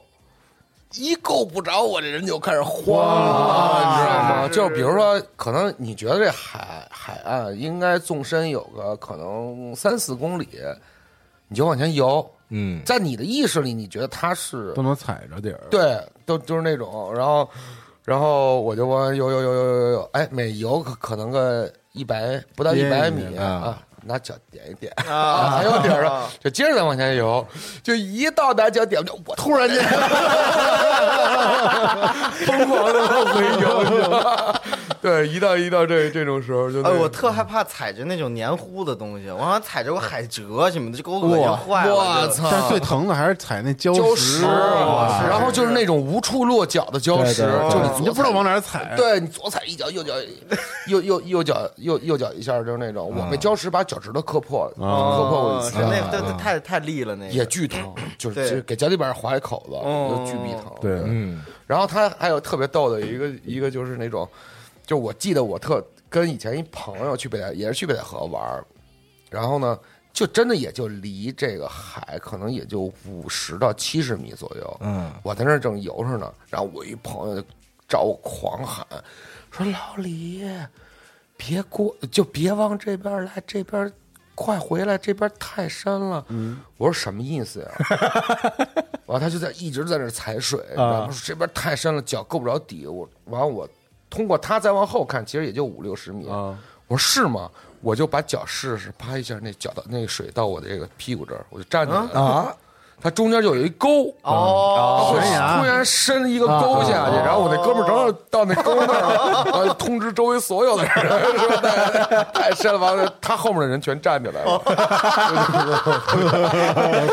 [0.99, 4.49] 一够不着，我这人就开始慌了，你知道吗？
[4.49, 10.49] 就是比如说，可能你觉得这海海岸应该纵深有个可能三四公里，
[11.47, 15.63] 你就往前游，嗯在你的意识里，你觉得它是都能踩着点儿。
[15.71, 17.49] 对，都就是那种，然后，
[18.05, 27.47] 然后我就往游游游游游游，哎，每游可可能个一百不到一百米啊啊，拿脚点一点啊， 还有点儿啊，就接着再往前游，
[27.83, 29.79] 就一到拿脚点，就我突然间
[32.47, 33.71] 疯狂的往回游？
[35.03, 41.95] 对，一到一到这这种时候就哎，个，我特害怕踩着那种黏糊的东西，我好像踩着过海蜇什么的，就给我恶心坏了。
[41.95, 42.49] 我操！
[42.51, 48.95] 但是最疼的还是踩那礁礁石然后就是那种无处落脚的礁石，就你就不知道往哪儿踩。
[48.97, 50.13] 对你左踩一脚，右脚
[50.87, 60.73] 右右右脚右右脚一下，就是那种我被礁石把脚趾头磕破了，磕破过一次，哦那那那太太利了，那个也巨疼，就是给脚底板划一口子，嗯就巨逼疼。
[60.81, 64.27] 对嗯然后他还有特别逗的一个一个就是那种，
[64.89, 68.65] 就我记得我特跟以前一朋友去北戴也是去北戴河玩儿，
[69.29, 69.79] 然后呢，
[70.15, 74.77] 就真的也就离这个海可能也就五十到七十米左右。
[74.81, 77.47] 嗯，我在那儿正游着呢，然后我一朋友就
[77.87, 78.87] 找我狂喊，
[79.51, 80.43] 说老李，
[81.37, 83.93] 别过，就别往这边来，这边
[84.35, 86.25] 快回来，这边太深了。
[86.29, 87.69] 嗯，我说什么意思呀？
[89.05, 92.87] 完，他就在一直在那儿踩水，然后说这边太深了，脚够不着底。
[92.87, 93.69] 我完我
[94.11, 96.29] 通过他再往后看，其实也就五六十米。
[96.29, 96.57] 啊
[96.89, 97.51] 我说是吗？
[97.83, 102.21] 我就把脚试试，啪一下，那脚到那个水到我的这个屁股这儿，我就站起来了。
[102.21, 102.53] 啊，
[103.01, 110.93] 它中间就有一沟，哦，悬崖突然伸一个沟下去，然后我那哥们儿正好到那沟那儿，然后就通知周围所有的人，
[111.39, 114.61] 说太太深了，完了他后面的人全站起来了，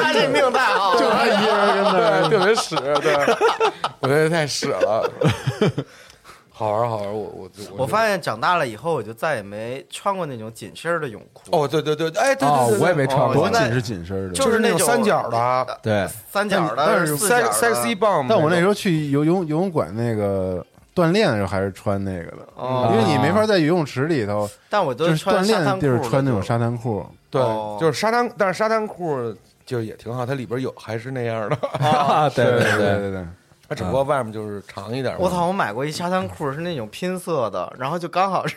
[0.02, 3.14] 他这命太好了，就他一个人跟那儿对，特别屎，对，
[4.00, 5.08] 我觉得太屎了，
[6.58, 7.50] 好玩好玩，我我
[7.80, 11.42] 我发现长大了以后，我就再也没穿过那种紧身的泳裤。
[11.52, 14.34] 哦，对对对，哎，对哦对对，我也没穿过紧是紧身的。
[14.34, 17.52] 就是那种三角的，对，三角的，但是四角的。
[17.52, 22.90] sexy bomb，但我那时候去游泳游泳馆那个锻炼的时候，还是穿那个的，哦。
[22.94, 27.06] 因为你没法在游泳池里头，但我都就是锻炼的地儿穿那种沙沙滩裤。
[27.30, 29.36] 对哦，就是沙滩，但是沙滩裤
[29.66, 31.58] 就也挺好，它里边有还是那样的。
[32.34, 33.26] 对对 对，对对，
[33.68, 35.20] 它只不过外面就是长一点嘛。
[35.22, 35.46] 我操！
[35.48, 38.56] 我买过一沙滩裤，是那种拼色的，然后就刚好是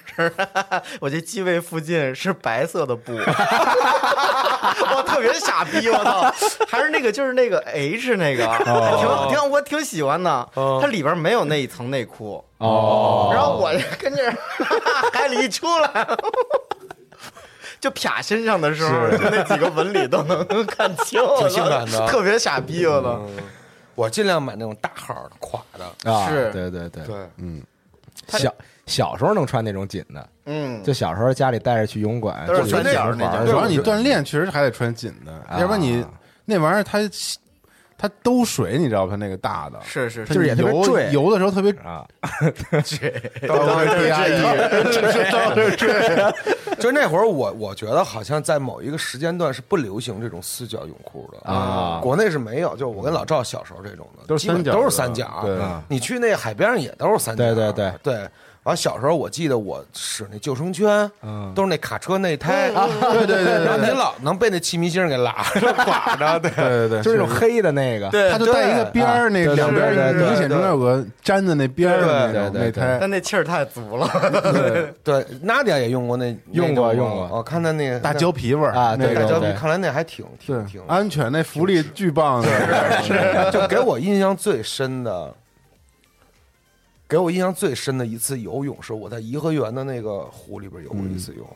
[1.01, 6.33] 我这机位附近是白色的布， 我特别傻逼，我操！
[6.69, 14.37] 还是那个就是那个 H 那个，挺挺我挺喜欢的，它里边没有那一层内裤，哦，然后我跟这儿
[15.13, 16.07] 海里一出来。
[17.81, 23.21] 就啪身上的时候，就那几个纹理都能看清，挺性感的特别傻逼，我操！
[23.21, 23.37] 嗯，
[23.99, 26.13] 我尽量买那种大号的垮的。
[26.13, 26.53] 啊，是。
[26.53, 27.17] 对对对，对，
[28.29, 28.55] 小
[28.87, 33.47] 小时候能穿那种紧的，嗯，就小时候家里带着去游泳馆，都是就穿那种玩儿。
[33.47, 35.59] 主要你锻炼确实还得穿紧的，啊。
[35.59, 36.05] 要不然你
[36.45, 36.99] 那玩意儿它
[38.01, 39.11] 它兜水，你知道吧？
[39.11, 42.07] 它那个大的，是是就是也特别游坠游的时候特别啊，
[42.71, 46.33] 都是 T I E，这是都是这。
[46.79, 52.77] 就 那会儿我我觉得好像在某一个时间段是不流行这种四角泳裤的啊国内是没有。
[52.77, 55.41] 就我跟老赵小时候这种的，都是基本三角都是三角。
[55.45, 57.43] 对啊你去那海边上也都是三角。
[57.43, 58.29] 对对对对。
[58.69, 62.71] 完小时候我记得我使那救生圈，嗯都是那卡车内胎，
[63.13, 74.07] 对对对然后对你老能被那气迷星给拉着垮着， 对对对对，就是那种黑的那个，对它就带一个边儿，那对两边对对对明显中间有个粘的那边儿的对对对内胎，但那气儿太足了。
[74.53, 75.27] 对对。
[75.43, 77.29] 娜迪亚也用过那 用过用过。
[77.33, 82.49] 我看他那个大胶皮味儿啊那个大胶皮，看来那还挺挺挺安全，那福利巨棒的，
[83.03, 83.51] 是。
[83.51, 85.33] 就给我印象最深的，
[87.09, 91.47] 给我印象最深的一次游泳是我在颐和园的那个湖里边游过一次泳。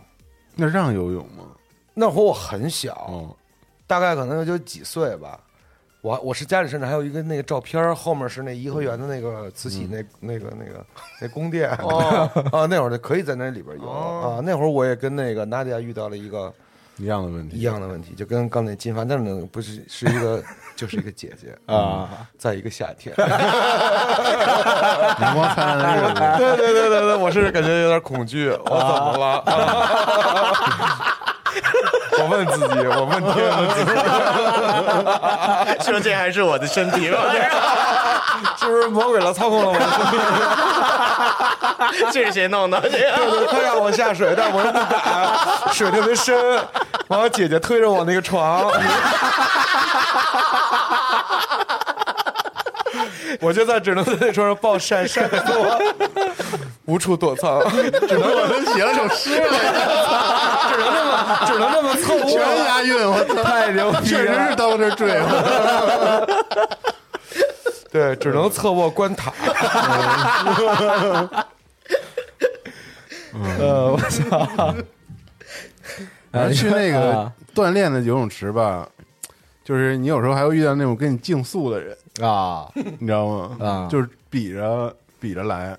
[0.56, 1.44] 那让游泳吗？
[1.94, 3.36] 那会儿我很小，哦，
[3.86, 5.38] 大概可能就几岁吧。
[6.00, 10.84] 我我是家里甚至还有一个那个照片儿，后面是那颐和园的那个慈禧那、那个那个
[11.20, 14.40] 那宫殿哦 啊，那会儿就可以在那里边游、啊。
[14.42, 16.52] 那会儿我也跟那个娜迪亚遇到了一个
[16.96, 20.42] 一样的问题，一样的问题，就跟刚才金发，但是呢不是 是一个
[20.76, 23.14] 就是一个姐姐啊，在一个夏天。
[25.20, 29.42] 阳光灿烂的日子， 对对对对对，我是感觉有点恐惧，我怎么了？
[32.18, 33.84] 我问自己，我问天，问自
[35.84, 37.18] 己，说这还是我的身体吗？
[38.58, 40.16] 是不是魔鬼了操控了我的身体？
[42.12, 42.80] 这是谁弄的？
[42.82, 46.34] 这对对，他让我下水，但我又不敢，水特别深。
[47.08, 48.70] 完了，姐姐推着我那个床，
[53.40, 55.78] 我就在只能在那床上暴晒晒得多，
[56.86, 57.60] 无处躲藏，
[58.08, 59.48] 只能我能写了首诗了，
[60.70, 62.24] 只能那么只能那么凑合。
[62.30, 66.26] 全押韵，我操，太牛逼了确实是到这坠了。
[67.90, 69.32] 对，只能侧卧观塔。
[73.58, 74.74] 呃， 我操，
[76.30, 78.88] 然后去那个啊锻炼的游泳池吧，
[79.64, 83.56] 就是你有时候还会遇到那种跟你竞速的人，啊，你知道吗？
[83.60, 85.76] 啊就是比着比着来，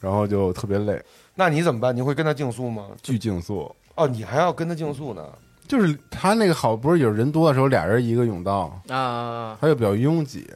[0.00, 1.02] 然后就特别累，
[1.34, 1.96] 那你怎么办？
[1.96, 2.88] 你会跟他竞速吗？
[3.02, 3.74] 巨竞速。
[3.94, 5.26] 哦，你还要跟他竞速呢？
[5.66, 10.48] 就是他那个好，不是有人多的时候，俩人一个甬道，啊，他就比较拥挤，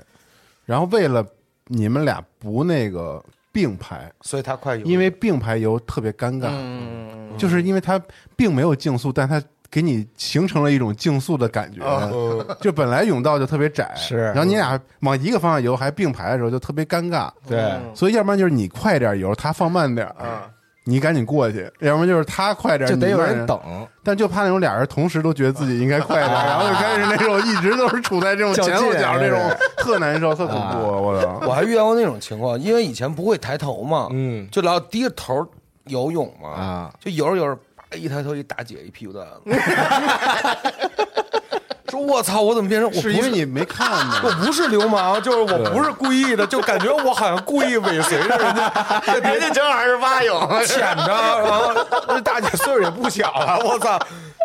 [0.64, 1.26] 然后为了
[1.66, 8.00] 你们俩不那个并排，所以他快游，因为并排游特别尴尬，嗯，就是因为他
[8.36, 9.42] 并没有竞速，但他
[9.72, 11.82] 给你形成了一种竞速的感觉。
[11.82, 14.24] 呃就本来甬道就特别窄，是。
[14.26, 17.30] 然后你俩往一个方向游，还并排的时候就特别尴尬。
[17.48, 20.42] 对，所以要不然就是你快点游，他放慢点儿，
[20.84, 23.58] 你赶紧过去；要不然就是他快点，就得有人等，
[24.04, 29.40] 但就怕那种俩人同时都觉得自己应该快点， 然后就开始那种一直都是处在这种前后脚这种
[29.78, 31.40] 特难受、特恐怖，我操！
[31.46, 34.46] 我还遇到过那种情况，因为以前不会抬头嘛，嗯。
[34.50, 35.46] 就老低着头
[35.86, 39.51] 游泳嘛，啊，就游着游着，叭一抬头，一大姐一屁股蛋子，
[41.90, 43.90] 说我操，我怎么变成我不是因为你没看
[44.24, 51.74] 我，不是流氓，就是我不是故意的，就感觉我好像故意尾随着人家， 人家正好是蛙泳，浅着，然后
[52.09, 53.99] 那大姐岁数也不小了，我操，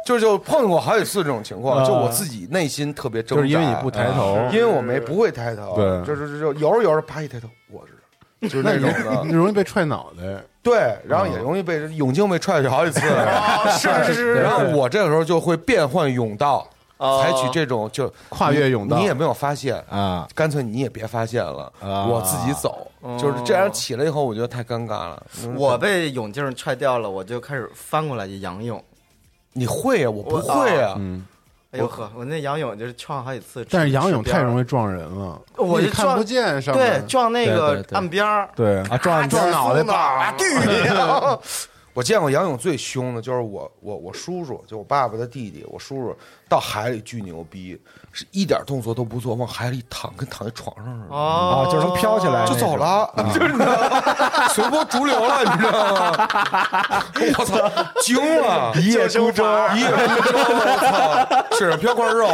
[0.05, 7.47] 就就碰见过好几次这种情况，就我自己内心特别挣扎，就是因为你不抬头，因为我没不会抬头，对就是就游着游着，啪一抬头，
[8.49, 8.89] 就是那种
[9.25, 10.23] 你的，容易被踹脑袋。
[10.61, 12.99] 对，然后也容易被泳镜被踹去好几次，
[13.79, 16.67] 是是是然后我这个时候就会变换泳道，
[16.97, 25.23] 哦采取这种就跨越泳道你也没有发现啊，干脆你也别发现了，啊我自己走，就是这样起来以后，我觉得太尴尬了。
[25.55, 28.83] 我被泳镜踹掉了，我就开始翻过来就仰泳。
[29.53, 31.25] 你会啊，我不会啊，嗯，
[31.71, 38.79] 哎呦呵，我那仰泳就是撞好几次，但是仰泳太容易，撞人了，我就看不见上对，撞那个岸边儿，对。
[38.83, 40.47] 啊，撞撞脑袋啊，吧， 对，
[41.93, 46.15] 我见过仰泳最凶的，就是我我我叔叔，就我爸爸的弟弟，我叔叔
[46.49, 47.79] 到海里巨牛逼，
[48.11, 51.15] 是一点动作都不做，往海里躺，跟躺在床上似的。
[51.15, 54.47] 哦啊，就能飘起来就走了， 就是你知道吗？
[54.49, 56.27] 随波逐流了，你知道吗？
[57.37, 57.69] 我操，
[58.01, 58.71] 惊了！
[58.77, 59.43] 一叶孤舟，
[59.75, 62.27] 一叶孤舟，我操，身上飘块肉，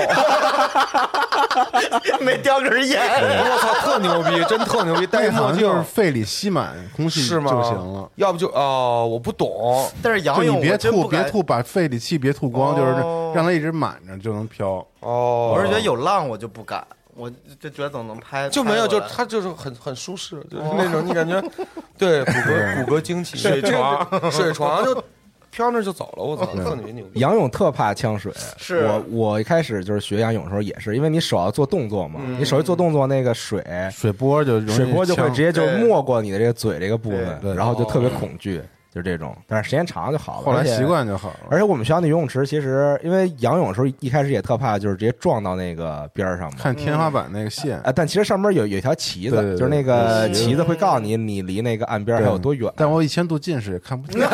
[2.21, 7.51] 没叼根烟，我操，特牛逼，真特牛逼，戴一墨镜那好像就是肺里吸满空气是吗？
[7.51, 8.09] 就行了。
[8.15, 14.85] 要不就哦，我不懂，但是杨勇你别吐，别吐，把肺里气别吐光，就是哦让它一直满着就能飘。
[14.99, 16.85] 哦，我是觉得有浪我就不敢，
[17.15, 17.29] 我
[17.59, 21.41] 就觉得总能拍就没有，就他就是很很舒适，就是那种你感觉，
[21.97, 24.31] 对骨骼骨骼惊奇，水床。
[24.31, 25.03] 水床就
[25.51, 27.19] 飘那就走了，我操，特别牛逼。
[27.19, 28.85] 杨勇特怕呛水，是。
[28.87, 38.59] 我我一开始就是学仰泳的时候也是，因为你手要做动作嘛，你手一做动作，那个水水波就水波就会直接就没过你的这个嘴这个部分，然后就特别恐惧，
[38.93, 39.35] 就是这种。
[39.47, 40.85] 但是时间长就好了，后来习。
[40.85, 41.39] 惯就好了。
[41.49, 46.57] 而且我们学校那游泳池，其实因为仰泳的时候一开始也特怕，就是直接撞到那个边儿上嘛。
[46.59, 52.71] 看天花板那个线，啊，但其实上面有有一条旗子，对对对就是那个旗子会告诉你你离那个岸边还有多远。
[52.77, 54.21] 但我以前度近视也看不见。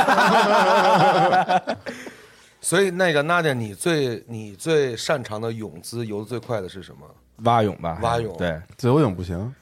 [2.61, 6.99] 所以那个娜姐，你最你最擅长的泳姿游的最快的是什么？
[7.43, 9.55] 蛙泳吧，蛙泳对，自由泳不行，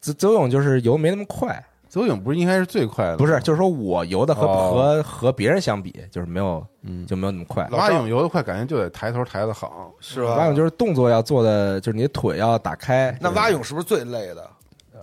[0.00, 1.60] 自自由泳就是游没那么快，
[1.94, 3.16] 自由泳不是应该是最快的？
[3.16, 6.66] 不是，就是说我游的和哦和和别人相比，就是没有，
[7.06, 7.64] 就没有那么快。
[7.70, 9.92] 蛙泳游得快，感觉就得抬头抬得好。
[10.00, 10.34] 是吧？
[10.34, 13.16] 蛙泳就是动作要做的，就是你的腿要打开。
[13.20, 14.50] 那蛙泳是不是最累的？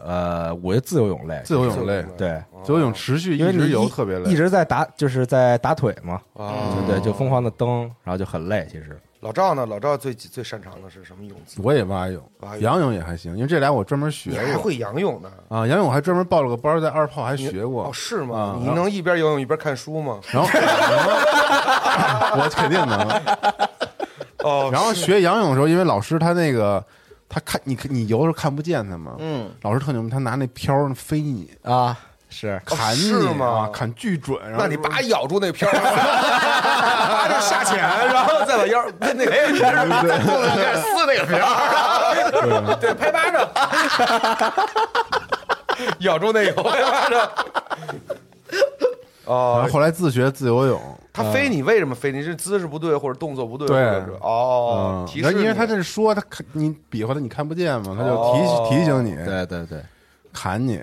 [0.04, 4.36] 呃，我觉得自由泳累，自由泳累，对，自由泳持续一直因为你一游特别累一。
[4.36, 8.68] 直在打，就是在打腿嘛，啊，对对，就疯狂的蹬，然后就很累。
[8.70, 9.66] 其实老赵呢？
[9.68, 11.62] 老赵最最擅长的是什么泳姿？
[11.64, 15.32] 我也蛙泳蛙，泳仰泳也还行，因为这俩我专门学过你还会仰泳呢？
[15.48, 15.66] 啊。
[15.68, 18.58] 仰泳还专门报了个班，在二炮还学过哦，是吗啊？
[18.60, 20.20] 你能一边游泳一边看书吗？
[20.32, 20.50] 然后
[22.42, 23.00] 我肯定能。
[24.40, 26.84] 哦，然后学仰泳的时候，因为老师他那个
[27.30, 31.96] 他看你你游的时候看不见他嘛，嗯，老师特牛逼，他拿那漂儿飞你，啊，
[32.32, 34.40] 是砍你是吗啊，砍巨准。
[34.42, 43.48] 然后那你叭咬住那漂儿， 叭就下潜，然后再把腰那那个哎，再肚子上开始撕那个漂儿， 对，拍巴掌，
[46.00, 47.30] 咬住那个拍巴掌。
[49.24, 50.82] 然哦后，后来自学自由泳，
[51.14, 52.12] 他飞你为什么飞？
[52.12, 59.80] 你是姿势不对，或者动作不对，对或者是哦嗯，提示你，因为他这是说他看你比划的你看不见嘛，他就提哦提醒你对对对，
[60.34, 60.82] 砍你，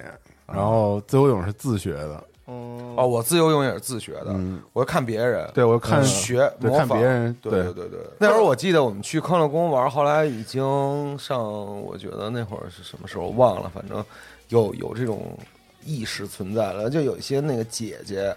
[0.53, 8.01] 然后自由泳是自学的，哦，我自由泳也是自学的，嗯我看别人，对我看学对模仿看别人对对对对对。
[8.19, 11.39] 那会儿我记得我们去康乐宫玩，后来已经上，
[11.83, 14.05] 我觉得那会儿是什么时候忘了，反正
[14.49, 15.39] 有有这种
[15.85, 18.35] 意识存在了，就有一些那个姐姐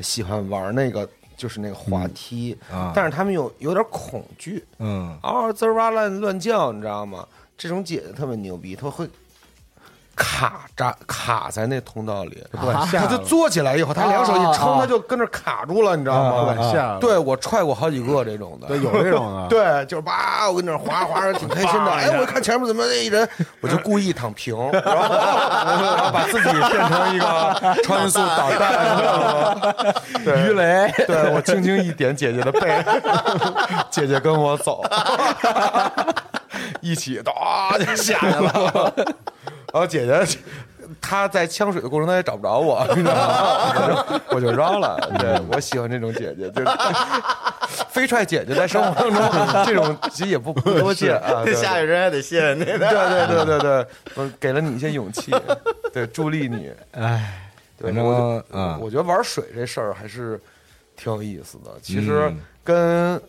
[0.00, 1.08] 喜欢玩那个。
[1.36, 7.26] 就是那个滑梯，啊但是他们有有点恐惧，嗯嗷滋儿哇乱乱叫，你知道吗？
[7.56, 9.08] 这种姐姐特别牛逼，她会
[10.22, 16.98] 卡扎卡在那通道里，不敢下她就，坐起来以后，他两手一撑，啊啊她就跟那卡住了，你知道吗？
[17.00, 21.90] 对我踹过好几个这种的，对，有这种的， 对，就是叭，我跟那儿滑滑着，挺开心的。
[21.90, 23.26] 哎，我看前面怎么那一人，
[23.62, 29.18] 我就故意躺平， 然后然后把自己变成一个超音速导弹，你知道
[29.54, 29.74] 吗？
[30.44, 32.84] 鱼雷，对我轻轻一点姐姐的背，
[33.90, 34.82] 姐姐跟我走，
[36.82, 38.92] 一起哒就下去了。
[39.72, 40.38] 然后姐姐
[41.00, 43.72] 她在呛水的过程，她也找不着我，你知道吗？
[43.76, 44.98] 我就我就绕了。
[45.18, 46.68] 对我喜欢这种姐姐，就是
[47.88, 51.44] 飞踹姐姐，在生活当中这种其实也不不多见啊。
[51.44, 55.32] 对下雨人还得谢谢你对对对对对，我给了你一些勇气，
[55.92, 56.72] 对，助力你。
[56.92, 58.04] 哎，对，反正
[58.80, 60.40] 我觉得玩水这事儿还是
[60.96, 61.70] 挺有意思的。
[61.80, 63.22] 其实嗯跟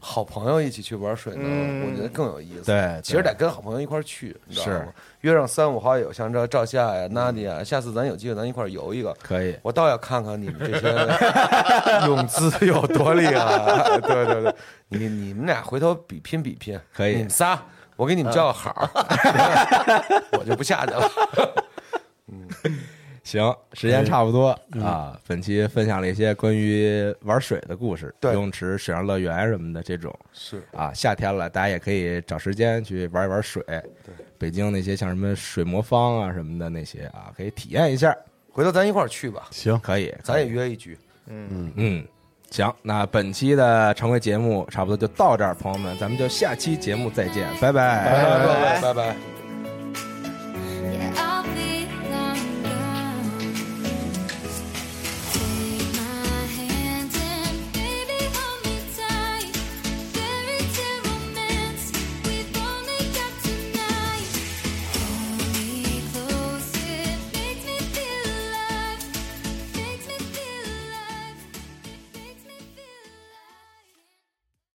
[0.00, 2.66] 好朋友一起去玩水呢，嗯我觉得更有意思。
[2.66, 4.86] 对其实得跟好朋友一块儿去，你知道吗？
[5.22, 9.12] 约上三五好友，像这赵夏呀、娜迪呀，下次咱有机会咱一块儿游一个。
[9.20, 10.94] 可以，我倒要看看你们这些
[12.06, 13.98] 泳姿有多厉害。
[14.00, 14.54] 对对对，
[14.88, 17.60] 你你们俩回头比拼比拼，可以你们仨，
[17.96, 18.88] 我给你们叫个好儿，
[20.38, 21.10] 我就不下去了。
[23.28, 25.20] 行，时间差不多啊。
[25.26, 30.90] 本期分享了一些关于玩水的故事，游泳池、水上乐园什么的这种是啊。
[30.94, 33.62] 夏天了，大家也可以找时间去玩一玩水。
[33.66, 33.84] 对，
[34.38, 38.16] 北京那些像什么水魔方啊什么的那些啊，可以体验一下。
[38.50, 40.98] 回头咱一块儿去吧，行，可以，咱也约一局。
[41.26, 42.02] 嗯嗯，
[42.50, 49.14] 行，那本期的常规节目差不多就到这儿，朋友们，咱们就下期节目再见，拜拜拜拜拜
[51.14, 51.37] 拜。